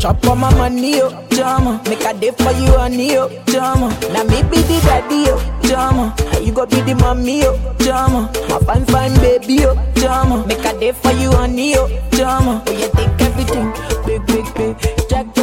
Chop 0.05 0.27
on 0.27 0.39
my 0.39 0.55
money, 0.57 1.01
oh, 1.01 1.09
jama. 1.31 1.81
Make 1.89 2.05
a 2.05 2.13
day 2.13 2.31
for 2.33 2.53
you, 2.53 2.71
honey, 2.77 3.17
oh, 3.17 3.31
jama. 3.47 3.89
Now 4.13 4.25
me 4.25 4.43
be 4.43 4.61
the 4.61 4.79
daddy, 4.85 5.25
oh, 5.29 5.61
jama. 5.63 6.15
You 6.43 6.53
go 6.53 6.67
be 6.67 6.83
the 6.83 6.95
mommy, 6.95 7.41
oh, 7.47 7.57
jama. 7.79 8.31
My 8.51 8.59
fine, 8.59 8.85
fine, 8.85 9.15
baby, 9.21 9.65
oh, 9.65 9.75
jama. 9.97 10.47
Make 10.47 10.63
a 10.63 10.79
day 10.79 10.93
for 10.93 11.11
you, 11.13 11.31
honey, 11.33 11.77
oh, 11.79 11.89
jama. 12.13 12.63
Oh, 12.67 12.71
you 12.73 12.89
take 12.93 13.19
everything, 13.19 13.73
big, 14.05 14.27
big, 14.27 14.55
big. 14.55 15.09
Jack 15.09 15.34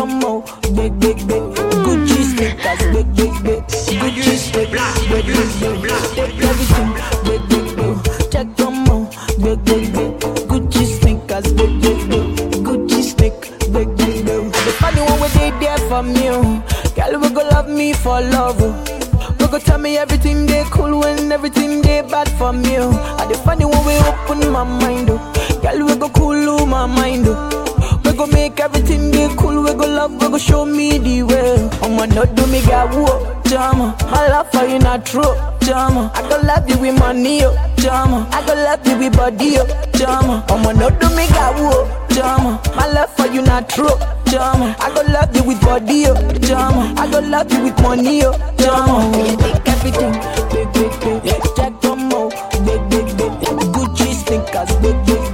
for 18.03 18.21
love, 18.21 18.57
oh. 18.61 19.35
We 19.39 19.47
go 19.47 19.59
tell 19.59 19.77
me 19.77 19.97
everything 19.97 20.45
they 20.45 20.63
cool 20.65 20.99
when 20.99 21.31
everything 21.31 21.81
they 21.81 22.01
bad 22.01 22.29
for 22.37 22.53
me, 22.53 22.77
oh. 22.79 23.17
And 23.19 23.29
the 23.31 23.37
funny 23.39 23.65
one 23.65 23.85
we 23.85 23.95
open 23.99 24.51
my 24.51 24.63
mind, 24.63 25.09
oh. 25.09 25.59
Girl, 25.61 25.85
we 25.85 25.95
go 25.95 26.09
cool 26.09 26.65
my 26.65 26.85
mind, 26.85 27.25
oh. 27.27 27.99
We 28.05 28.13
go 28.13 28.25
make 28.27 28.59
everything 28.59 29.11
be 29.11 29.27
cool. 29.37 29.63
We 29.63 29.71
go 29.73 29.87
love, 29.87 30.11
we 30.13 30.27
go 30.29 30.37
show 30.37 30.65
me 30.65 30.97
the 30.97 31.23
way. 31.23 31.69
I'ma 31.83 32.05
not 32.05 32.35
do 32.35 32.45
me 32.47 32.61
got 32.65 32.89
whoa, 32.93 33.05
oh, 33.07 33.41
drama. 33.45 33.95
My 34.11 34.27
love 34.29 34.51
for 34.51 34.65
you 34.65 34.79
not 34.79 35.05
true, 35.05 35.21
oh, 35.23 35.57
drama. 35.61 36.11
I 36.15 36.21
go 36.29 36.39
love 36.45 36.69
you 36.69 36.77
with 36.79 36.99
money, 36.99 37.41
oh, 37.43 37.53
drama. 37.77 38.27
I 38.31 38.45
go 38.45 38.53
love 38.53 38.85
you 38.87 38.97
with 38.97 39.15
body, 39.15 39.57
oh, 39.59 39.65
drama. 39.93 40.43
I'ma 40.49 40.71
not 40.73 40.99
do 40.99 41.09
me 41.15 41.27
got 41.29 41.55
whoa, 41.55 41.85
oh, 41.85 42.07
drama. 42.09 42.61
My 42.75 42.87
love 42.91 43.09
for 43.15 43.27
you 43.27 43.41
not 43.43 43.69
true, 43.69 43.87
drama. 44.31 44.75
I 44.79 44.93
go 44.95 45.01
love 45.11 45.35
you 45.35 45.43
with 45.43 45.61
body, 45.61 46.05
oh, 46.07 46.15
drama. 46.39 46.93
I 46.97 47.11
go 47.11 47.19
love 47.19 47.51
you 47.51 47.63
with 47.63 47.81
money, 47.81 48.23
oh, 48.23 48.31
drama. 48.57 49.11
You 49.27 49.35
take 49.37 49.67
everything, 49.67 50.13
big, 50.49 50.71
big, 50.73 51.23
big. 51.23 51.43
Jack 51.55 51.73
Tomo, 51.81 52.29
big, 52.65 52.81
big, 52.89 53.05
big. 53.17 53.31
Gucci 53.75 54.13
sneakers, 54.23 54.71
big, 54.81 54.95
big, 55.05 55.30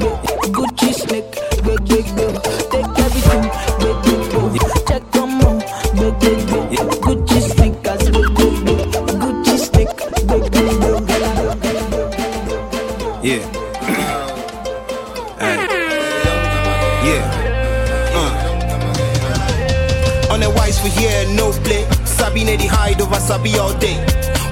hide 23.28 23.40
over 23.40 23.48
Sabi 23.48 23.58
all 23.58 23.74
day. 23.80 23.98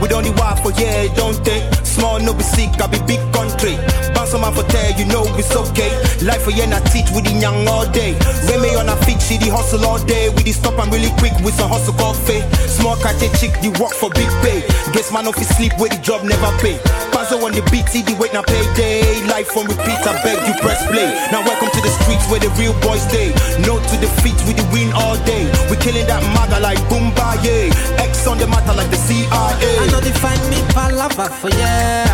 We 0.01 0.07
don't 0.07 0.23
need 0.23 0.38
wife 0.38 0.61
for 0.61 0.71
yeah, 0.71 1.13
don't 1.15 1.43
they? 1.43 1.69
Small 1.83 2.19
no 2.19 2.33
be 2.33 2.43
sick, 2.43 2.69
I 2.81 2.88
be 2.88 2.99
big 3.07 3.21
country. 3.33 3.75
Bounce 4.13 4.33
on 4.33 4.41
my 4.41 4.51
for 4.51 4.63
tell 4.63 4.83
eh, 4.83 4.97
you 4.97 5.05
know 5.05 5.23
it's 5.38 5.55
okay. 5.55 5.91
Life 6.25 6.43
for 6.43 6.51
yeah, 6.51 6.67
I 6.67 6.79
teach 6.91 7.09
with 7.15 7.25
the 7.25 7.33
young 7.39 7.67
all 7.67 7.89
day. 7.91 8.13
Remy 8.49 8.75
on 8.75 8.89
a 8.89 8.95
feet, 9.05 9.21
see 9.21 9.38
the 9.38 9.49
hustle 9.49 9.85
all 9.85 10.03
day. 10.05 10.29
We 10.29 10.43
the 10.43 10.51
stop 10.51 10.77
and 10.79 10.91
really 10.91 11.11
quick 11.17 11.33
with 11.43 11.55
some 11.55 11.69
hustle 11.69 11.93
coffee. 11.93 12.41
Small 12.67 12.97
cat 12.97 13.19
chick, 13.39 13.55
the 13.61 13.71
work 13.79 13.93
for 13.93 14.09
big 14.11 14.29
pay. 14.43 14.61
Guess 14.91 15.11
man 15.11 15.27
off 15.27 15.35
his 15.35 15.49
sleep 15.55 15.73
where 15.79 15.89
the 15.89 15.97
job 16.01 16.23
never 16.23 16.51
pay. 16.59 16.77
Panzo 17.25 17.41
on 17.41 17.51
the 17.53 17.61
beat, 17.71 17.89
see 17.89 18.03
the 18.03 18.13
wait 18.21 18.33
now 18.33 18.43
payday. 18.43 19.01
Life 19.25 19.57
on 19.57 19.65
repeat, 19.65 19.97
I 20.05 20.13
beg 20.21 20.38
you 20.45 20.53
press 20.61 20.85
play. 20.85 21.09
Now 21.33 21.41
welcome 21.41 21.73
to 21.73 21.81
the 21.81 21.89
streets 22.01 22.29
where 22.29 22.39
the 22.39 22.53
real 22.53 22.77
boys 22.85 23.01
stay. 23.01 23.33
No 23.65 23.81
to 23.81 23.95
defeat, 23.97 24.38
we 24.45 24.53
the 24.53 24.61
win 24.69 24.93
all 24.93 25.17
day. 25.25 25.49
We 25.65 25.77
killing 25.81 26.05
that 26.05 26.21
maga 26.38 26.61
like 26.61 26.77
Boomba, 26.85 27.41
yeah. 27.41 27.73
X 28.05 28.27
on 28.27 28.38
the 28.38 28.45
matter 28.45 28.77
like 28.77 28.91
the 28.93 29.01
CIA. 29.01 29.25
I 29.25 29.89
know 29.89 30.01
they 30.05 30.13
find 30.13 30.38
me 30.53 30.61
palava 30.77 31.25
for 31.33 31.49
yeah. 31.49 32.05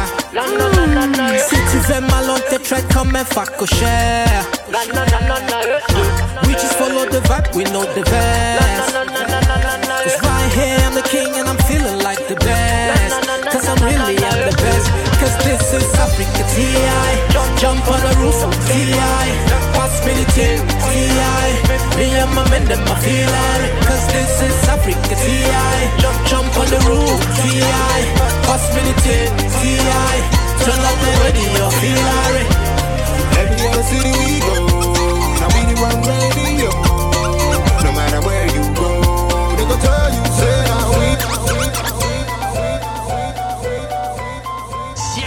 Citizen 1.43 2.07
malonte 2.07 2.63
try 2.63 2.79
come 2.87 3.15
and 3.15 3.27
fuck 3.27 3.59
a 3.59 3.67
share. 3.67 4.47
We 6.47 6.53
just 6.55 6.79
follow 6.79 7.03
the 7.03 7.19
vibe, 7.27 7.51
we 7.53 7.65
know 7.75 7.83
the 7.83 8.03
best. 8.07 8.95
Cause 8.95 10.23
right 10.23 10.51
here 10.55 10.79
I'm 10.87 10.95
the 10.95 11.03
king 11.03 11.35
and 11.35 11.49
I'm 11.51 11.59
feeling 11.67 11.99
like 11.99 12.27
the 12.29 12.35
best. 12.35 12.70
T.I. 16.51 17.11
jump 17.31 17.51
jump 17.59 17.87
on 17.87 17.99
the 18.03 18.11
roof 18.19 18.39
T.I. 18.67 19.27
Pass 19.71 19.95
me 20.05 20.11
the 20.19 20.25
tin 20.35 20.59
T.I. 20.67 21.47
Me 21.95 22.05
and 22.11 22.31
my 22.35 22.43
men 22.51 22.65
them 22.67 22.83
a 22.83 22.95
feeling 22.99 23.63
Cause 23.87 24.05
this 24.11 24.33
is 24.43 24.67
Africa 24.67 25.15
T.I. 25.15 25.79
jump 26.03 26.19
jump 26.27 26.51
on 26.59 26.67
the 26.67 26.79
roof 26.91 27.19
T.I. 27.39 27.99
Pass 28.47 28.65
me 28.75 28.81
the 28.83 28.95
tin 28.99 29.31
T.I. 29.63 30.15
Turn 30.59 30.81
up 30.89 30.97
the 30.99 31.11
radio 31.23 31.63
T.I. 31.79 32.33
Everyone 33.39 33.83
see 33.87 34.03
the 34.03 34.11
we 34.19 34.39
go 34.43 34.55
Now 35.39 35.49
we 35.55 35.61
the 35.71 35.75
one 35.79 35.99
radio 36.03 36.71
No 37.79 37.91
matter 37.95 38.21
where 38.27 38.47
you 38.51 38.63
go 38.75 38.89
They 39.55 39.65
gon' 39.71 39.79
tell 39.79 40.09
you 40.11 40.23
say 40.35 40.57
now 40.67 40.99
we 40.99 41.07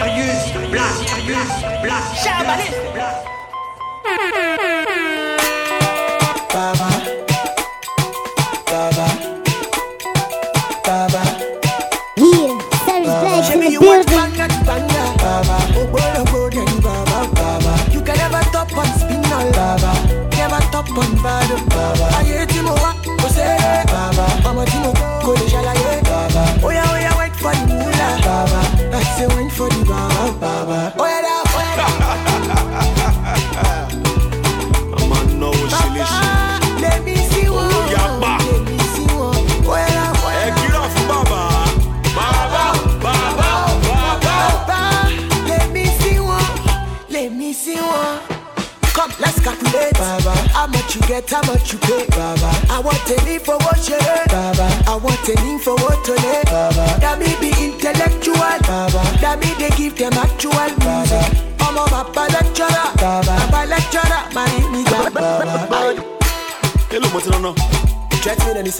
Are 0.05 0.13
you 0.19 0.44
want 13.81 14.07
building. 14.07 14.35
banga 14.37 14.49
to 14.49 14.65
banga. 14.65 15.03
Baba, 15.19 15.57
oh 15.77 15.87
boy, 15.87 16.01
oh 16.17 16.25
boy, 16.31 16.51
then 16.51 16.81
Baba, 16.81 17.19
baba. 17.35 17.93
You 17.93 18.03
can 18.03 18.17
have 18.17 18.35
a 18.35 18.43
top 18.51 18.71
spin 18.99 19.25
on 19.33 19.53
Baba. 19.53 19.93
Never 20.37 20.61
stop 20.67 20.91
on 20.91 21.15
bad, 21.23 21.51
Baba. 21.71 22.15
I'm 24.47 24.57
like, 24.57 24.69
baba, 24.69 24.71
you 24.71 24.93
can 24.93 25.04
you 50.95 51.01
get, 51.03 51.29
how 51.31 51.43
much 51.51 51.73
you 51.73 51.79
pay. 51.81 52.07
Baba, 52.11 52.51
I 52.71 52.79
want 52.79 53.03
a 53.11 53.17
need 53.25 53.43
for 53.43 53.57
what 53.59 53.83
you 53.89 53.99
Baba, 54.31 54.67
I 54.87 54.95
want 54.97 55.29
a 55.29 55.35
need 55.43 55.61
for 55.61 55.75
what 55.77 56.05
to 56.05 56.13
lay. 56.13 56.43
Baba, 56.45 56.87
that 57.01 57.19
me 57.19 57.35
be 57.43 57.51
intellectual. 57.59 58.37
Baba, 58.63 59.03
that 59.21 59.39
me 59.43 59.51
they 59.59 59.71
give 59.75 59.97
them 59.99 60.13
actual 60.15 60.55
music. 60.83 61.27
I'm 61.61 61.75
a 61.75 61.85
Baba 61.91 62.31
lecturer. 62.31 62.87
Baba, 63.01 63.35
Baba 63.51 63.61
lecturer. 63.67 64.23
My 64.35 64.47
name 64.55 64.75
is 64.75 64.87
Baba. 64.87 65.99
Ti 66.91 66.97
ná 67.01 67.39
náà? 67.43 67.55
Twenty 68.23 68.45
million 68.47 68.67
is 68.67 68.79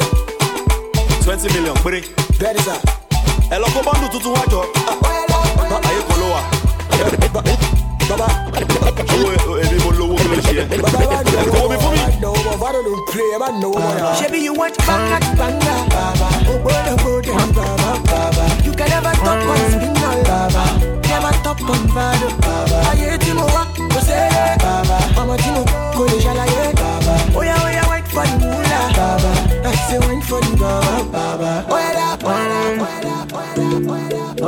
twenty 1.25 1.49
million 1.55 1.75
péré. 1.83 2.01
Bẹ́ẹ̀ni 2.39 2.61
sà. 2.67 2.75
Ẹ 3.51 3.57
lọ 3.59 3.67
kó 3.75 3.81
bọ́ndù 3.87 4.07
tuntun 4.13 4.33
wájọ. 4.37 4.61
Ayé 5.89 6.03
kò 6.09 6.15
ló 6.21 6.27
wà. 6.35 6.41
Baba, 8.09 8.27
Owó 9.15 9.59
èmi 9.63 9.79
mo 9.85 9.91
lówó 9.99 10.15
kí 10.71 10.77
ló 10.81 10.87
ṣe 10.93 10.97
ẹ́. 11.05 11.23
Ẹ 11.41 11.45
kó 11.53 11.59
omi 11.67 11.77
fún 11.83 11.93
mi. 11.93 12.01
Shebi 14.19 14.39
you 14.47 14.55
want 14.55 14.77
banga 14.87 15.19
to 15.21 15.31
banga 15.37 15.75
Baba 15.95 16.29
boy 16.65 16.73
oh 16.91 16.97
boy 17.03 17.21
Baba 17.57 17.91
Baba 18.11 18.45
You 18.65 18.73
can 18.73 18.89
never 18.89 19.13
top 19.13 19.49
on 19.53 19.61
Baba 20.29 20.65
Never 21.11 21.33
top 21.45 21.61
on 21.69 21.83
Baba 21.95 22.79
wa 23.55 23.63
ko 23.93 24.01
se 24.01 24.19
Baba 24.63 24.97
timo 25.43 25.63
ko 25.97 26.03
le 26.05 26.17
shalaye 26.25 26.54
Baba 26.54 26.54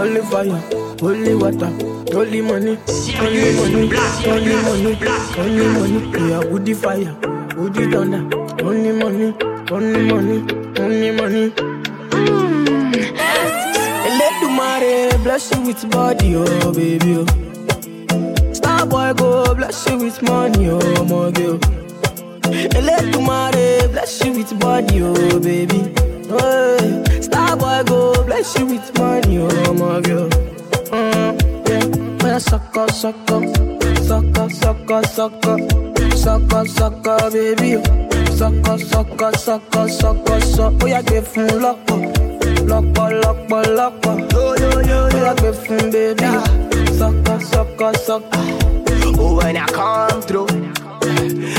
Holy 0.06 0.20
fire, 0.20 0.62
holy 1.00 1.34
water, 1.34 1.66
holy 2.12 2.40
money, 2.40 2.78
holy 3.16 3.50
money, 3.56 3.90
holy 4.22 4.54
money, 4.62 4.94
holy 5.34 5.66
money. 5.66 6.30
Yeah, 6.30 6.44
woody 6.44 6.74
fire, 6.74 7.12
woody 7.56 7.90
thunder, 7.90 8.22
only 8.64 8.92
money, 8.92 9.34
only 9.72 10.02
money, 10.08 10.38
only 10.78 11.10
money. 11.10 11.50
Mm. 11.50 13.16
Let 14.18 14.40
the 14.40 14.48
mare 14.56 15.18
bless 15.24 15.50
you 15.52 15.60
with 15.62 15.90
body, 15.90 16.36
oh 16.36 16.72
baby. 16.72 17.16
Oh. 17.18 18.52
Star 18.52 18.86
boy 18.86 19.12
go 19.14 19.56
bless 19.56 19.88
you 19.90 19.98
with 19.98 20.22
money, 20.22 20.68
oh 20.70 21.04
my 21.04 21.32
girl. 21.32 21.58
Let 22.80 23.12
the 23.12 23.20
mare 23.26 23.88
bless 23.88 24.24
you 24.24 24.34
with 24.34 24.56
body, 24.60 25.02
oh 25.02 25.40
baby. 25.40 25.92
Hey, 26.28 27.20
star 27.22 27.56
boy 27.56 27.82
go 27.86 28.24
bless 28.24 28.58
you 28.58 28.66
with 28.66 28.98
money, 28.98 29.38
oh 29.38 29.72
my 29.74 30.00
girl. 30.00 30.28
Mm, 30.90 31.38
yeah, 31.68 32.24
well, 32.24 32.40
sucker, 32.40 32.88
sucker, 32.90 33.40
sucker, 34.02 34.50
sucker, 34.50 35.02
sucker, 35.04 35.58
sucker, 36.16 36.66
sucker, 36.66 37.30
baby. 37.30 37.80
Sucker, 38.34 38.78
sucker, 38.78 39.32
sucker, 39.36 39.88
sucker, 39.88 40.40
sucker. 40.40 40.78
Oh, 40.82 40.86
yeah, 40.86 41.02
give 41.02 41.32
him 41.32 41.62
locker, 41.62 41.96
locker, 42.64 43.20
locker, 43.20 43.62
locker. 43.72 44.18
Yo, 44.32 44.54
yo, 44.56 44.80
yo, 44.80 45.08
yo, 45.08 45.08
yeah, 45.08 45.34
give 45.36 45.64
him 45.64 45.90
baby. 45.92 46.26
Sucker, 46.98 47.40
sucker, 47.40 47.94
sucker. 47.94 48.44
Oh, 49.18 49.36
when 49.36 49.56
I 49.56 49.66
come 49.66 50.22
through, 50.22 50.48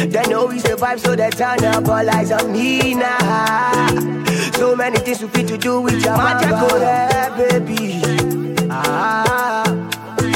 they 0.10 0.24
know 0.28 0.46
we 0.48 0.60
survive, 0.60 1.00
so 1.00 1.16
they 1.16 1.30
turn 1.30 1.64
up 1.64 1.88
all 1.88 2.10
eyes 2.10 2.34
on 2.34 2.52
me 2.52 2.96
now. 2.96 4.27
So 4.58 4.76
many 4.76 4.98
things 5.00 5.22
we 5.22 5.28
fit 5.30 5.48
to 5.50 5.58
do 5.58 5.82
with 5.82 6.04
your 6.04 6.18
magic, 6.18 6.50
yeah, 6.50 7.30
baby. 7.38 8.02
Ah, 8.72 9.64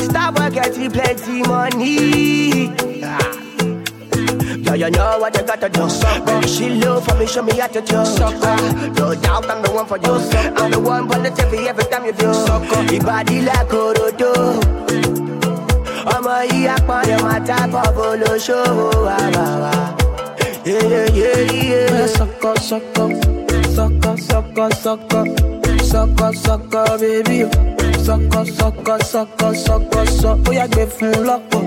stop 0.04 0.36
getting 0.54 0.92
plenty 0.92 1.42
money. 1.44 2.70
Ah. 3.04 3.18
Yeah, 4.64 4.76
you 4.76 4.90
know 4.92 5.18
what 5.20 5.36
you 5.36 5.44
gotta 5.44 5.70
do. 5.70 5.88
Baby, 6.26 6.48
she 6.48 6.70
low 6.70 7.02
for 7.02 7.16
me, 7.18 7.26
show 7.26 7.42
me 7.42 7.58
how 7.58 7.68
to 7.68 7.82
do. 7.82 7.96
Ah, 7.98 8.92
no 8.98 9.16
doubt 9.16 9.50
I'm 9.50 9.62
the 9.64 9.72
one 9.72 9.86
for 9.88 9.98
you. 9.98 10.14
I'm 10.56 10.70
the 10.72 10.80
one 10.80 11.10
for 11.10 11.18
the 11.20 11.30
TV 11.30 11.68
every 11.68 11.86
time 11.86 12.06
you 12.06 12.14
do. 12.14 12.28
Your 12.94 13.04
body 13.04 13.42
like 13.42 13.68
Orodo. 13.74 14.32
ọmọ 16.16 16.36
yìí 16.50 16.68
apọ̀nrẹ̀ 16.76 17.18
máa 17.26 17.40
tábọ̀ 17.48 17.88
bolóṣòwò 17.96 18.88
wà 19.06 19.17
wà 19.36 19.46
wà. 19.63 19.74
Yeah, 20.65 22.08
sucker, 22.15 22.56
sucker, 22.69 23.10
sucker, 23.76 24.17
sucker, 24.17 24.69
sucker, 24.84 25.26
sucker, 25.92 26.32
sucker, 26.34 26.98
baby. 27.00 27.40
Sucker, 28.06 28.46
sucker, 28.46 29.00
sucker, 29.04 29.54
sucker, 29.56 30.06
sucker. 30.06 30.50
Ó 30.50 30.54
yá 30.60 30.65
gbé 30.74 30.84
fún 30.96 31.13
lọ́pọ̀, 31.28 31.63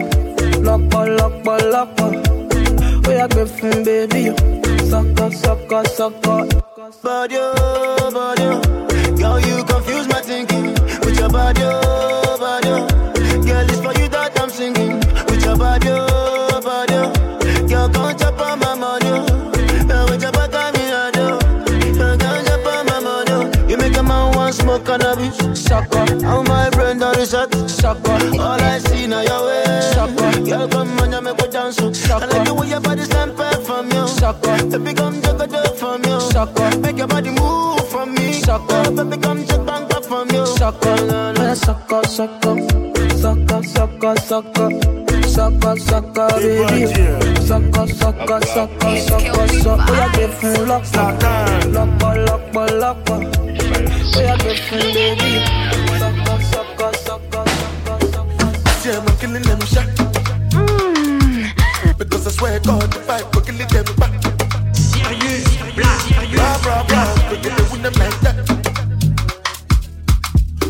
lọ́pọ̀, 0.67 1.05
lọ́pọ̀, 1.19 1.57
lọ́pọ̀. 1.73 2.11
Ó 3.09 3.11
yá 3.19 3.27
gbé 3.33 3.43
fún 3.55 3.77
baby. 3.87 4.23
Sucker, 4.91 5.31
sucker, 5.43 5.85
sucker. 5.97 6.41
Body, 7.03 7.37
oh, 7.39 8.11
body, 8.17 8.45
oh. 8.55 8.61
Girl, 9.19 9.39
you 9.47 9.57
confuse 9.65 10.07
my 10.09 10.21
thinking 10.29 10.67
with 11.05 11.19
your 11.19 11.29
body, 11.31 11.63
oh, 11.65 11.84
cannabis, 24.85 25.37
sucker. 25.61 26.05
How 26.25 26.43
my 26.43 26.71
friend 26.71 27.03
on 27.03 27.15
the 27.15 27.27
shot, 27.27 27.53
sucker. 27.69 28.19
All 28.41 28.61
I 28.61 28.79
see 28.79 29.07
now 29.07 29.21
your 29.23 29.47
way, 29.47 29.81
sucker. 29.95 30.31
Girl, 30.45 30.69
come 30.69 30.99
on, 31.01 31.13
you 31.13 31.21
make 31.23 31.41
me 31.41 31.49
dance, 31.49 31.81
oh. 31.81 31.93
I 32.15 32.27
like 32.27 32.45
the 32.47 32.55
way 32.55 32.69
your 32.69 32.81
body 32.81 33.03
stand 33.03 33.37
back 33.37 33.61
from 33.63 33.91
you, 33.91 34.07
sucker. 34.09 34.57
Baby, 34.71 34.95
come 34.95 35.21
jump 35.23 35.41
it 35.41 35.77
from 35.79 36.05
you, 36.05 36.21
sucker. 36.21 36.79
Make 36.79 36.99
your 36.99 37.07
body 37.09 37.31
move 37.31 37.89
from 37.89 38.15
me, 38.15 38.33
sucker. 38.35 38.91
Baby, 38.93 39.17
come 39.23 39.45
jump 39.47 39.67
back 39.67 39.95
up 39.95 40.05
from 40.05 40.31
you, 40.31 40.47
sucker. 40.47 40.97
Yeah, 41.35 41.55
sucker, 41.55 42.03
sucker, 42.07 42.57
sucker, 43.23 43.63
sucker, 43.63 44.17
sucker. 44.21 44.71
Sucker, 45.35 45.77
sucker, 45.79 46.29
baby. 46.39 46.87
Sucker, 47.43 47.87
sucker, 47.89 48.41
sucker, 48.47 48.97
sucker, 49.09 49.49
sucker. 49.49 49.91
Ó 49.91 49.95
yá 49.99 50.07
gbé 50.15 50.29
fún 50.39 50.69
lọ́pọ̀, 50.71 51.07
lọ́pọ̀, 51.75 52.13
lọ́pọ̀, 52.27 52.67
lọ́pọ̀. 52.81 53.44
Yá 54.17 54.37
gbé 54.37 54.55
fún 54.69 54.93
baby. 54.95 55.43
Sucker, 56.53 56.93
I'm 58.87 59.17
killing 59.19 59.43
them 59.43 59.61
shot. 59.67 59.89
Because 61.99 62.27
I 62.27 62.31
swear 62.31 62.61
God, 62.61 62.93
the 62.93 63.01
fight, 63.01 63.25
we're 63.35 63.43
killing 63.43 63.69
them 63.69 63.85
back. 63.97 64.13
Blah, 66.33 66.59
blah, 66.63 66.83
blah, 66.85 67.31
we 67.31 67.37
get 67.39 67.57
the 67.57 67.65
win 67.73 67.83
them 67.83 67.95
like 67.95 68.21
that. 68.21 68.37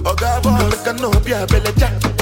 Oh, 0.06 0.14
God, 0.14 0.42
boy, 0.42 0.68
make 0.70 0.86
a 0.86 0.92
no, 0.94 1.12
yeah, 1.26 1.46
belly. 1.46 2.13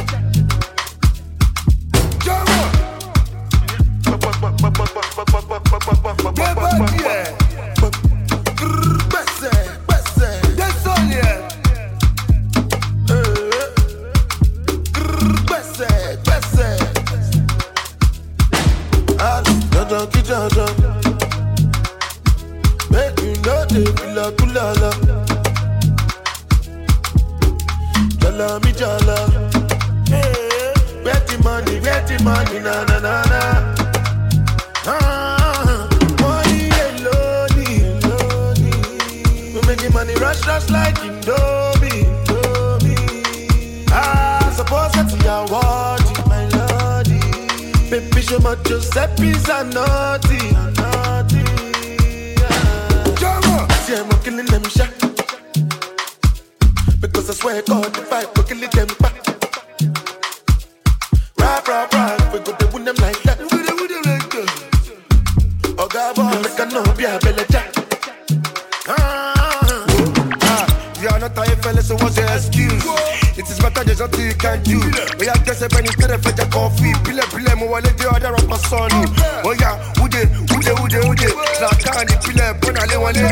Zakani, 82.02 82.18
pile, 82.24 82.54
pona 82.60 82.86
le 82.86 82.96
wale. 82.96 83.22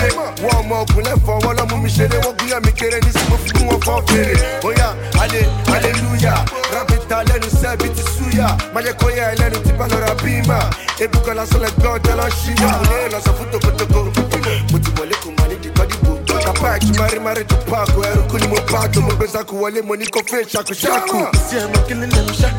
One 0.42 0.68
more, 0.68 0.84
pule 0.86 1.16
for 1.24 1.38
wala 1.46 1.66
mu 1.66 1.76
mishele. 1.82 2.18
Waguya 2.24 2.60
mikere, 2.60 3.00
this 3.00 3.28
mo 3.28 3.36
fi 3.36 3.64
mo 3.64 3.78
for 3.80 4.02
fere. 4.06 4.34
Oh 4.64 4.70
yeah, 4.70 4.94
ale, 5.20 5.42
hallelujah. 5.66 6.44
Rapita, 6.72 7.24
lenu 7.24 7.50
sebi 7.50 7.88
ti 7.94 8.02
suya. 8.02 8.56
Maje 8.74 8.92
koya, 8.94 9.34
lenu 9.38 9.60
ti 9.62 9.72
balora 9.72 10.14
bima. 10.22 10.70
Ebuka 10.98 11.34
la 11.34 11.44
sole 11.46 11.68
god, 11.82 12.06
la 12.16 12.28
shima. 12.30 12.78
Mune 12.78 13.12
la 13.12 13.20
sa 13.20 13.32
futo 13.32 13.58
kotoko. 13.58 14.04
Muti 14.72 14.90
wale 15.00 15.14
kumani 15.16 15.56
di 15.60 15.68
kodibo. 15.70 16.18
Kapa 16.44 16.78
tupako. 16.78 18.04
Eru 18.04 18.22
kuni 18.28 18.46
mo 18.48 18.56
pato. 18.66 19.00
Mo 19.00 19.14
beza 19.16 19.44
kuwale 19.44 19.82
mo 19.82 19.96
niko 19.96 20.20
fe 20.26 20.44
shaku 20.48 20.74
shaku. 20.74 21.26
See, 21.48 21.58
I'm 21.58 21.72
killing 21.86 22.10
them 22.10 22.32
shot. 22.32 22.54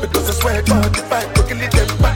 Because 0.00 0.28
I 0.28 0.32
swear 0.32 0.62
God, 0.62 0.96
if 0.96 1.12
I 1.12 1.24
go 1.34 1.42
kill 1.42 1.58
them 1.58 1.98
back. 2.02 2.15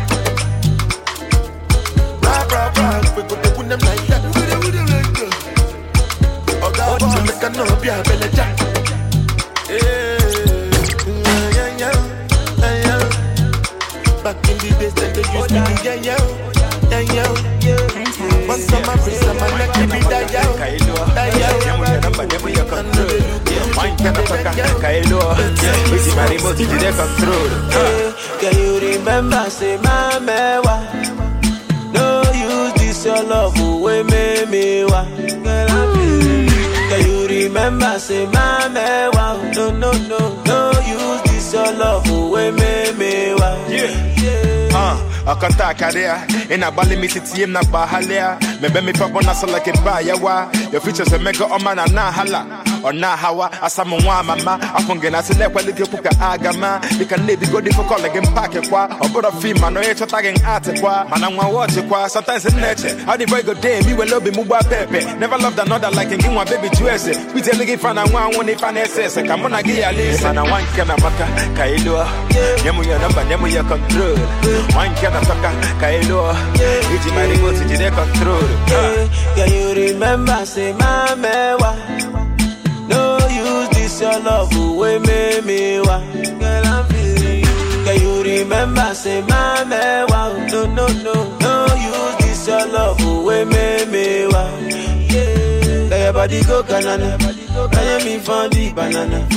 Rap, 2.91 3.05
rap, 3.05 3.07
rap, 3.07 3.17
we 3.17 3.23
go 3.23 3.37
to 3.39 3.51
win 3.57 3.69
them 3.69 3.79
like 3.87 4.03
that. 4.11 4.19
We 4.19 4.31
go 4.35 4.43
to 4.51 4.59
win 4.67 4.75
them 4.75 4.87
like 4.91 5.15
that. 5.15 5.31
Oh, 6.59 6.73
God, 6.75 6.99
make 7.23 7.39
a 7.39 7.49
no 7.55 7.63
be 7.79 7.87
a 7.87 8.03
belly 8.03 8.29
jack. 8.35 8.59
Yeah, 9.71 10.19
yeah, 11.07 11.71
yeah, 11.79 11.95
yeah, 12.59 12.75
yeah. 12.83 13.07
Back 14.27 14.43
in 14.43 14.59
the 14.59 14.75
days, 14.75 14.95
then 14.99 15.11
they 15.15 15.23
used 15.23 15.55
to 15.55 15.55
do 15.55 15.71
yeah, 15.87 16.03
yeah, 16.03 16.19
yeah, 16.91 17.07
yeah, 17.15 17.31
yeah. 17.63 18.49
Once 18.51 18.73
on 18.75 18.83
my 18.83 18.95
wrist, 19.07 19.23
on 19.23 19.39
my 19.39 19.47
neck, 19.55 19.71
give 19.71 19.87
me 19.87 20.01
that 20.11 20.27
yeah, 20.35 20.51
that 20.51 21.31
yeah. 21.39 21.71
I 22.11 22.27
know 22.27 23.07
they 23.07 23.19
look 23.23 23.77
Wine 23.77 23.97
kana 23.99 24.23
toka 24.27 24.51
kaelo 24.83 25.21
Wisi 25.93 26.11
marimo 26.19 26.51
tujide 26.59 26.91
control 26.99 27.51
Can 28.41 28.59
you 28.59 28.81
remember, 28.81 29.49
say, 29.49 29.77
my 29.77 30.19
mewa? 30.19 31.30
This 33.01 33.07
your 33.17 33.23
love 33.25 33.59
away, 33.59 34.03
me, 34.03 34.45
me, 34.53 34.85
wa. 34.85 35.01
I'm 35.01 35.97
Can 36.91 37.01
you 37.07 37.27
remember, 37.29 37.99
say, 37.99 38.27
my 38.27 38.69
mewa? 38.69 39.55
No, 39.55 39.71
no, 39.71 39.91
no, 40.07 40.19
no 40.45 40.71
use 40.85 41.23
this 41.33 41.51
your 41.55 41.73
love 41.81 42.07
away, 42.11 42.51
me, 42.51 42.93
me, 43.01 43.35
wa. 43.41 43.57
Yeah. 43.71 44.69
Uh, 44.77 45.01
akanta 45.33 45.73
karia 45.75 46.27
ina 46.53 46.71
bali 46.71 46.97
mi 46.97 47.09
titi 47.09 47.47
na 47.47 47.63
bahalia 47.63 48.39
mebe 48.61 48.81
mi 48.85 48.93
papo 48.93 49.21
na 49.25 49.33
sala 49.33 49.61
ke 49.61 49.73
ba 49.85 50.01
yawa 50.03 50.49
your 50.73 50.81
features 50.81 51.13
a 51.13 51.19
mega 51.19 51.45
oma 51.47 51.75
na 51.75 51.85
na 51.87 52.11
hala 52.11 52.41
ọ 52.83 52.93
na-ahawa 53.01 53.51
asamụ 53.63 53.97
nwa 54.03 54.19
amama 54.19 54.59
afọ 54.79 54.95
nge 54.97 55.11
na 55.11 55.23
sịla 55.23 55.45
ekwelite 55.47 55.83
okwu 55.83 55.99
ka 56.03 56.11
aga 56.31 56.53
ma. 56.53 56.81
Dịka 56.99 57.17
na-ebigo 57.17 57.61
dị 57.61 57.71
fokọl 57.77 58.03
gị 58.15 58.21
mpakị 58.21 58.61
kwa. 58.71 58.89
Ọ 59.01 59.07
bụrụ 59.13 59.31
ma 59.55 59.61
mana 59.61 59.81
onye 59.81 59.95
chọta 59.95 60.19
gị 60.23 60.31
atị 60.55 60.81
kwa. 60.81 61.07
Mana 61.11 61.29
nwa 61.31 61.45
wọchị 61.55 61.83
kwa 61.89 62.09
sometimes 62.09 62.45
m 62.55 62.61
na-eche 62.61 62.91
adịgo 63.07 63.37
ego 63.39 63.55
dem 63.55 63.85
iwele 63.91 64.15
obi 64.17 64.31
m 64.31 64.45
gbaa 64.45 64.63
pepe. 64.63 65.01
Never 65.19 65.39
loved 65.39 65.59
another 65.59 65.91
like 65.91 66.17
gị 66.17 66.29
nwa 66.29 66.45
bebi 66.45 66.69
ju 66.77 66.89
ese 66.89 67.13
kpitele 67.15 67.65
gị 67.67 67.77
fa 67.79 67.95
na 67.95 68.05
nwa 68.05 68.21
anwụ 68.25 68.43
na 68.45 68.53
ife 68.53 68.73
na-ese 68.73 69.03
ese 69.05 69.23
ka 69.23 69.37
mụ 69.37 69.49
na 69.49 69.61
gị 69.63 69.81
yala 69.81 70.03
ise 70.03 70.33
na 70.33 70.43
nwa 70.45 70.61
nke 70.63 70.83
ka 71.57 71.65
ịlụọ 71.67 72.05
ya 72.65 72.99
nọmba 72.99 73.23
nye 73.25 73.55
ya 73.55 73.63
kọntrol 73.63 74.19
nwa 74.73 74.89
nke 74.89 75.09
na 75.09 75.19
atọka 75.19 75.51
ka 75.81 75.87
ịlụọ 75.99 76.35
iji 76.95 77.11
ma 77.15 77.23
remote 77.23 77.65
jide 77.69 77.91
Yeah, 79.37 79.47
you 79.47 79.75
remember, 79.75 80.45
say, 80.45 80.73
my 80.73 81.15
mewa. 81.17 82.10
No 84.01 84.07
use 84.07 84.17
this 84.17 84.17
your 84.17 84.21
love 84.25 84.57
away, 84.57 84.99
me, 84.99 85.41
me, 85.43 85.81
wa. 85.81 86.01
Girl, 86.41 86.67
I'm 86.67 86.87
feeling 86.87 87.41
you. 87.41 87.85
Can 87.85 88.01
you 88.01 88.23
remember, 88.23 88.95
say, 88.95 89.21
my 89.23 89.65
mewa? 89.67 90.51
No, 90.51 90.65
no, 90.67 90.87
no, 90.87 91.39
no 91.39 91.67
use 91.75 92.17
this 92.19 92.49
your 92.49 92.67
love 92.69 93.01
away, 93.03 93.45
me, 93.45 93.85
me, 93.93 94.27
wa. 94.27 94.43
Yeah. 95.13 95.89
Let 95.91 96.01
your 96.05 96.13
body 96.15 96.43
go 96.45 96.63
banana. 96.63 97.19
Can 97.19 98.01
you 98.01 98.07
me 98.07 98.19
for 98.21 98.49
the 98.49 98.73
banana? 98.75 99.29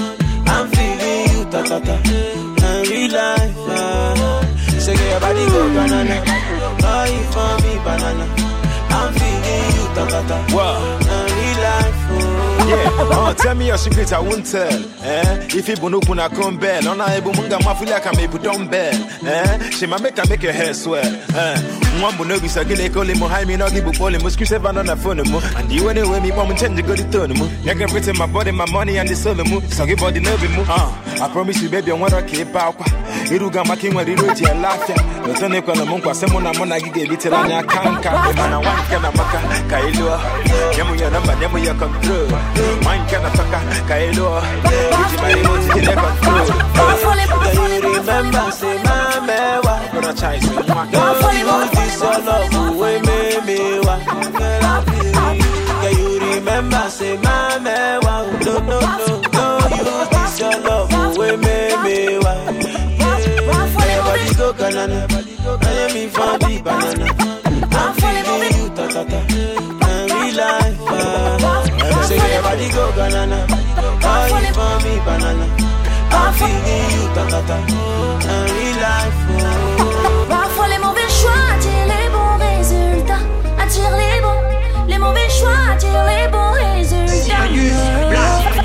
I'm 0.48 0.70
feeling 0.70 1.28
you, 1.34 1.44
ta, 1.52 1.64
ta, 1.64 1.80
ta. 1.80 1.96
And 2.64 2.88
real 2.88 3.12
life, 3.12 3.56
ah. 3.68 4.46
Say, 4.80 4.96
get 4.96 5.10
your 5.12 5.20
body 5.20 5.46
go 5.48 5.74
banana. 5.74 6.24
Oh, 6.86 7.04
you 7.04 7.24
for 7.34 7.54
me, 7.64 7.74
banana. 7.84 8.26
I'm 8.96 9.14
feeling 9.14 9.76
you, 9.76 9.86
ta, 9.96 10.08
ta, 10.08 10.28
ta. 10.28 10.56
Wow. 10.56 11.03
Yeah, 12.74 12.90
oh, 13.14 13.34
tell 13.38 13.54
me 13.56 13.68
your 13.68 13.78
secret, 13.78 14.12
I 14.12 14.20
won't 14.20 14.46
tell. 14.46 14.68
Eh? 15.04 15.48
If 15.54 15.68
you 15.70 15.76
bunu 15.76 16.02
kuna 16.06 16.28
kumbel, 16.30 16.88
ona 16.88 17.06
ebu 17.16 17.32
munga 17.34 17.60
mafuli 17.60 17.94
aka 17.94 18.12
mebu 18.14 18.40
dumbbell. 18.42 18.96
Eh? 19.28 19.70
She 19.70 19.86
ma 19.86 19.98
make 20.00 20.18
make 20.28 20.42
your 20.42 20.54
hair 20.54 20.74
swell. 20.74 21.06
Eh? 21.06 21.58
Mwambu 22.00 22.26
no 22.26 22.40
bisa 22.40 22.64
gile 22.64 22.90
kole 22.90 23.14
mo 23.20 23.28
hai 23.28 23.46
mi 23.46 23.56
no 23.56 23.68
gibu 23.70 23.92
pole 23.96 24.18
mo 24.20 24.30
screw 24.30 24.46
seven 24.48 24.78
on 24.78 24.86
the 24.88 24.96
phone 24.96 25.22
mo. 25.30 25.40
And 25.56 25.72
you 25.72 25.88
anyway 25.88 26.20
me 26.20 26.32
mom 26.32 26.56
change 26.56 26.82
go 26.86 26.96
the 26.96 27.04
tone 27.12 27.38
mo. 27.38 27.46
Nyaga 27.64 27.88
pretty 27.90 28.12
my 28.18 28.26
body, 28.26 28.52
my 28.52 28.66
money 28.72 28.98
and 28.98 29.08
the 29.08 29.16
soul 29.16 29.36
mo. 29.36 29.60
So 29.70 29.86
give 29.86 30.00
body 30.00 30.20
no 30.20 30.36
be 30.38 30.48
mo. 30.48 30.66
Uh, 30.68 30.92
I 31.22 31.30
promise 31.32 31.62
you 31.62 31.70
baby, 31.70 31.92
I 31.92 31.94
wanna 31.94 32.24
keep 32.24 32.56
out. 32.56 32.76
Iruga 33.30 33.64
maki 33.66 33.90
nwa 33.90 34.04
riro 34.04 34.34
ti 34.34 34.44
elafia. 34.46 34.96
Lotone 35.28 35.62
kwa 35.62 35.76
na 35.76 35.86
mungu 35.86 36.10
asemo 36.10 36.40
na 36.42 36.54
mona 36.54 36.80
gige 36.80 37.06
bitira 37.06 37.48
nya 37.48 37.64
kanka. 37.64 38.12
Mana 38.36 38.60
wanka 38.60 39.00
na 39.00 39.12
maka 39.12 39.40
kailua. 39.70 40.22
Nyamu 40.78 40.96
ya 40.96 41.10
namba, 41.10 41.36
nyamu 41.36 41.58
ya 41.58 41.74
control. 41.74 42.28
Wine 42.86 43.06
kana 43.10 43.30
toka 43.38 43.60
kaelo 43.88 44.28
Iji 45.02 45.18
mari 45.22 45.42
mo 45.44 45.54
tijide 45.58 45.96
control 46.02 46.48
Can 47.54 47.56
you 47.56 47.92
remember, 47.94 48.52
say? 48.52 48.78
Gonna 49.94 50.14
try 50.14 50.40
Don't 50.40 50.58
use 51.40 51.70
this 51.72 52.02
your 52.02 52.20
love 52.28 52.54
away, 52.76 52.98
me, 53.02 53.18
me, 53.46 53.58
wa. 53.86 53.96
Girl, 54.38 54.82
feeling 54.86 55.36
you. 55.40 55.52
Can 55.82 55.94
you 56.00 56.10
remember, 56.20 56.84
say? 56.90 57.16
No, 57.18 57.34
no, 57.60 58.00
no, 58.60 58.80
this 60.12 60.40
your 60.40 60.58
love 60.62 60.92
away, 60.94 61.36
me, 61.38 61.56
me, 61.84 62.18
wa. 62.20 62.34
Yeah. 63.00 63.18
Everybody 63.84 64.30
go 64.36 64.48
banana. 64.54 65.08
Can 65.08 65.90
you 65.90 65.94
me 65.94 66.04
for 66.10 66.38
the 66.40 66.62
banana? 66.64 67.08
I'm 67.76 67.94
feeling 67.96 68.54
you, 68.58 68.70
ta, 68.76 68.88
ta, 68.88 69.04
ta. 69.04 69.33
Go 72.54 72.92
banana. 72.96 73.48
Oh, 73.50 74.26
you 74.30 74.54
for 74.54 74.78
me, 74.86 74.94
banana. 75.04 75.46
I'm 76.12 76.34
feeling 76.34 76.92
you, 76.94 77.04
ta, 77.16 77.24
ta, 77.28 77.42
ta. 77.50 77.58
And 77.58 78.50
real 78.52 78.76
life. 78.78 79.20
Parfois 80.30 80.68
les 80.68 80.78
mauvais 80.78 81.10
choix 81.10 81.42
attirent 81.56 81.88
les 81.88 82.10
bons 82.14 82.38
résultats. 82.38 83.24
Attirent 83.60 83.98
les 83.98 84.22
bons, 84.22 84.42
les 84.88 85.00
mauvais 85.00 85.30
choix 85.30 85.74
attirent 85.74 86.06
les 86.06 86.28
bons 86.30 86.52
résultats. 86.52 87.48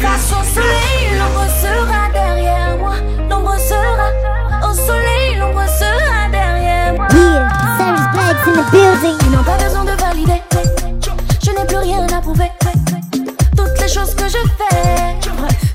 Face 0.01 0.33
au 0.33 0.43
soleil, 0.55 1.19
l'ombre 1.19 1.47
sera 1.63 2.03
derrière 2.13 2.77
moi. 2.79 2.97
L'ombre 3.31 3.57
sera 3.59 4.69
au 4.69 4.75
soleil, 4.75 5.37
l'ombre 5.41 5.67
sera 5.67 6.29
derrière 6.31 6.95
moi. 6.95 7.07
Yeah, 7.11 7.49
Cyrus 7.79 8.07
Black's 8.13 8.47
in 8.47 8.53
the 8.53 8.71
building. 8.71 9.17
Ils 9.27 9.31
n'ont 9.31 9.45
pas 9.45 9.57
besoin 9.57 9.85
de 9.85 9.93
valider. 9.93 10.38
Je 14.29 14.39
fais, 14.59 15.17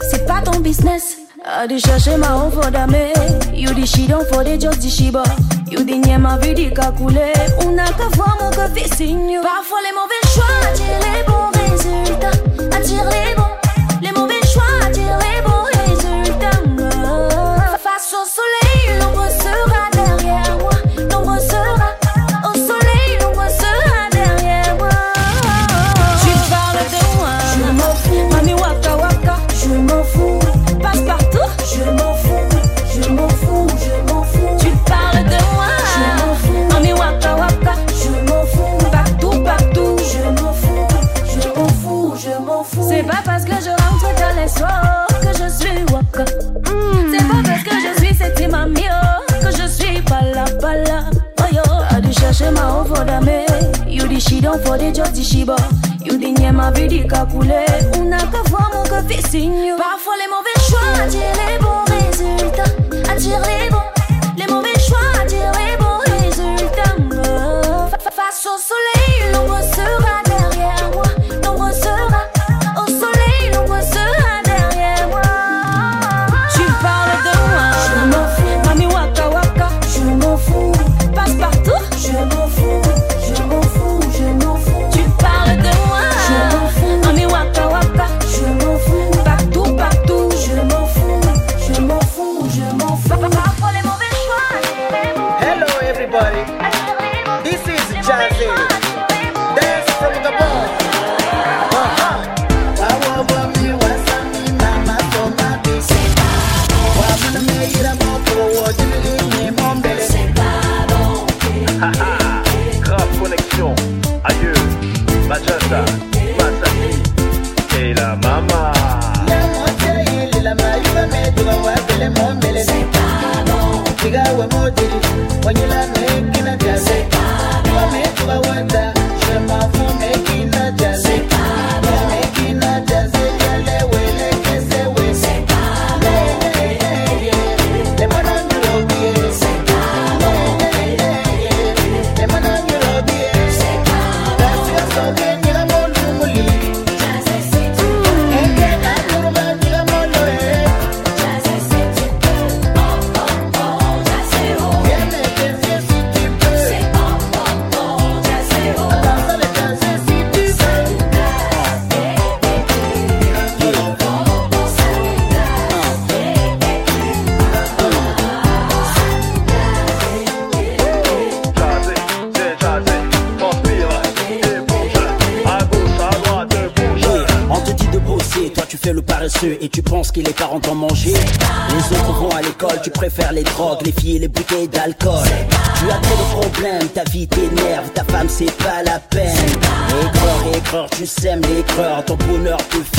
c'est 0.09 0.25
pas 0.25 0.41
ton 0.41 0.59
business. 0.59 1.17
Adi 1.45 1.79
chercher 1.79 2.15
ma 2.17 2.37
on 2.37 2.51
for 2.51 2.71
dame 2.71 3.11
You 3.53 3.73
di 3.73 3.85
she 3.85 4.07
don't 4.07 4.25
for 4.29 4.45
the 4.45 4.57
just 4.57 4.81
shiba 4.89 5.23
You 5.69 5.83
di 5.83 5.99
nye 5.99 6.17
ma 6.17 6.37
vie 6.37 6.53
di 6.53 6.71
kakule 6.71 7.33
Una 7.65 7.83
ka 7.83 8.07
voir 8.15 8.37
mon 8.39 8.51
fait 8.73 8.87
signe. 8.95 9.41
Parfois 9.41 9.79
les 9.83 9.91
mauvais 9.91 10.23
choix 10.33 10.45
attirent 10.69 11.01
les 11.03 11.23
bons 11.27 11.51
résultats 11.59 12.77
Attirent 12.77 13.09
les 13.09 13.35
bons 13.35 13.52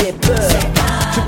Tu 0.05 0.11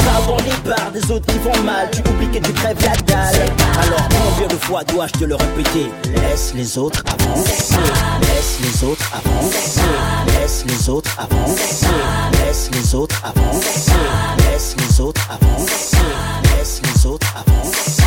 parles 0.04 0.28
dans 0.28 0.38
les 0.38 0.70
bars 0.70 0.92
des 0.94 1.12
autres 1.12 1.26
qui 1.26 1.40
font 1.40 1.64
mal. 1.64 1.90
Tu 1.92 2.08
oublies 2.12 2.28
que 2.28 2.46
tu 2.46 2.54
crèves 2.54 2.78
la 2.84 2.96
dalle. 2.98 3.50
Alors 3.82 4.08
combien 4.08 4.48
de 4.48 4.54
fois 4.54 4.84
dois-je 4.84 5.14
te 5.14 5.26
le 5.26 5.34
répéter? 5.34 5.92
Laisse 6.14 6.54
les 6.54 6.78
autres 6.78 7.04
avancer. 7.08 7.74
Laisse 8.22 8.60
les 8.62 8.88
autres 8.88 9.12
avancer. 9.16 9.82
Laisse 10.28 10.64
les 10.68 10.90
autres 10.90 11.18
avancer. 11.18 11.88
Laisse 12.34 12.70
les 12.72 12.94
autres 12.94 13.22
avancer. 13.24 13.92
Laisse 14.38 14.76
les 14.78 15.02
autres 15.02 15.28
avancer. 15.32 15.98
Laisse 16.44 16.82
les 16.84 17.06
autres 17.08 17.34
avancer. 17.36 18.07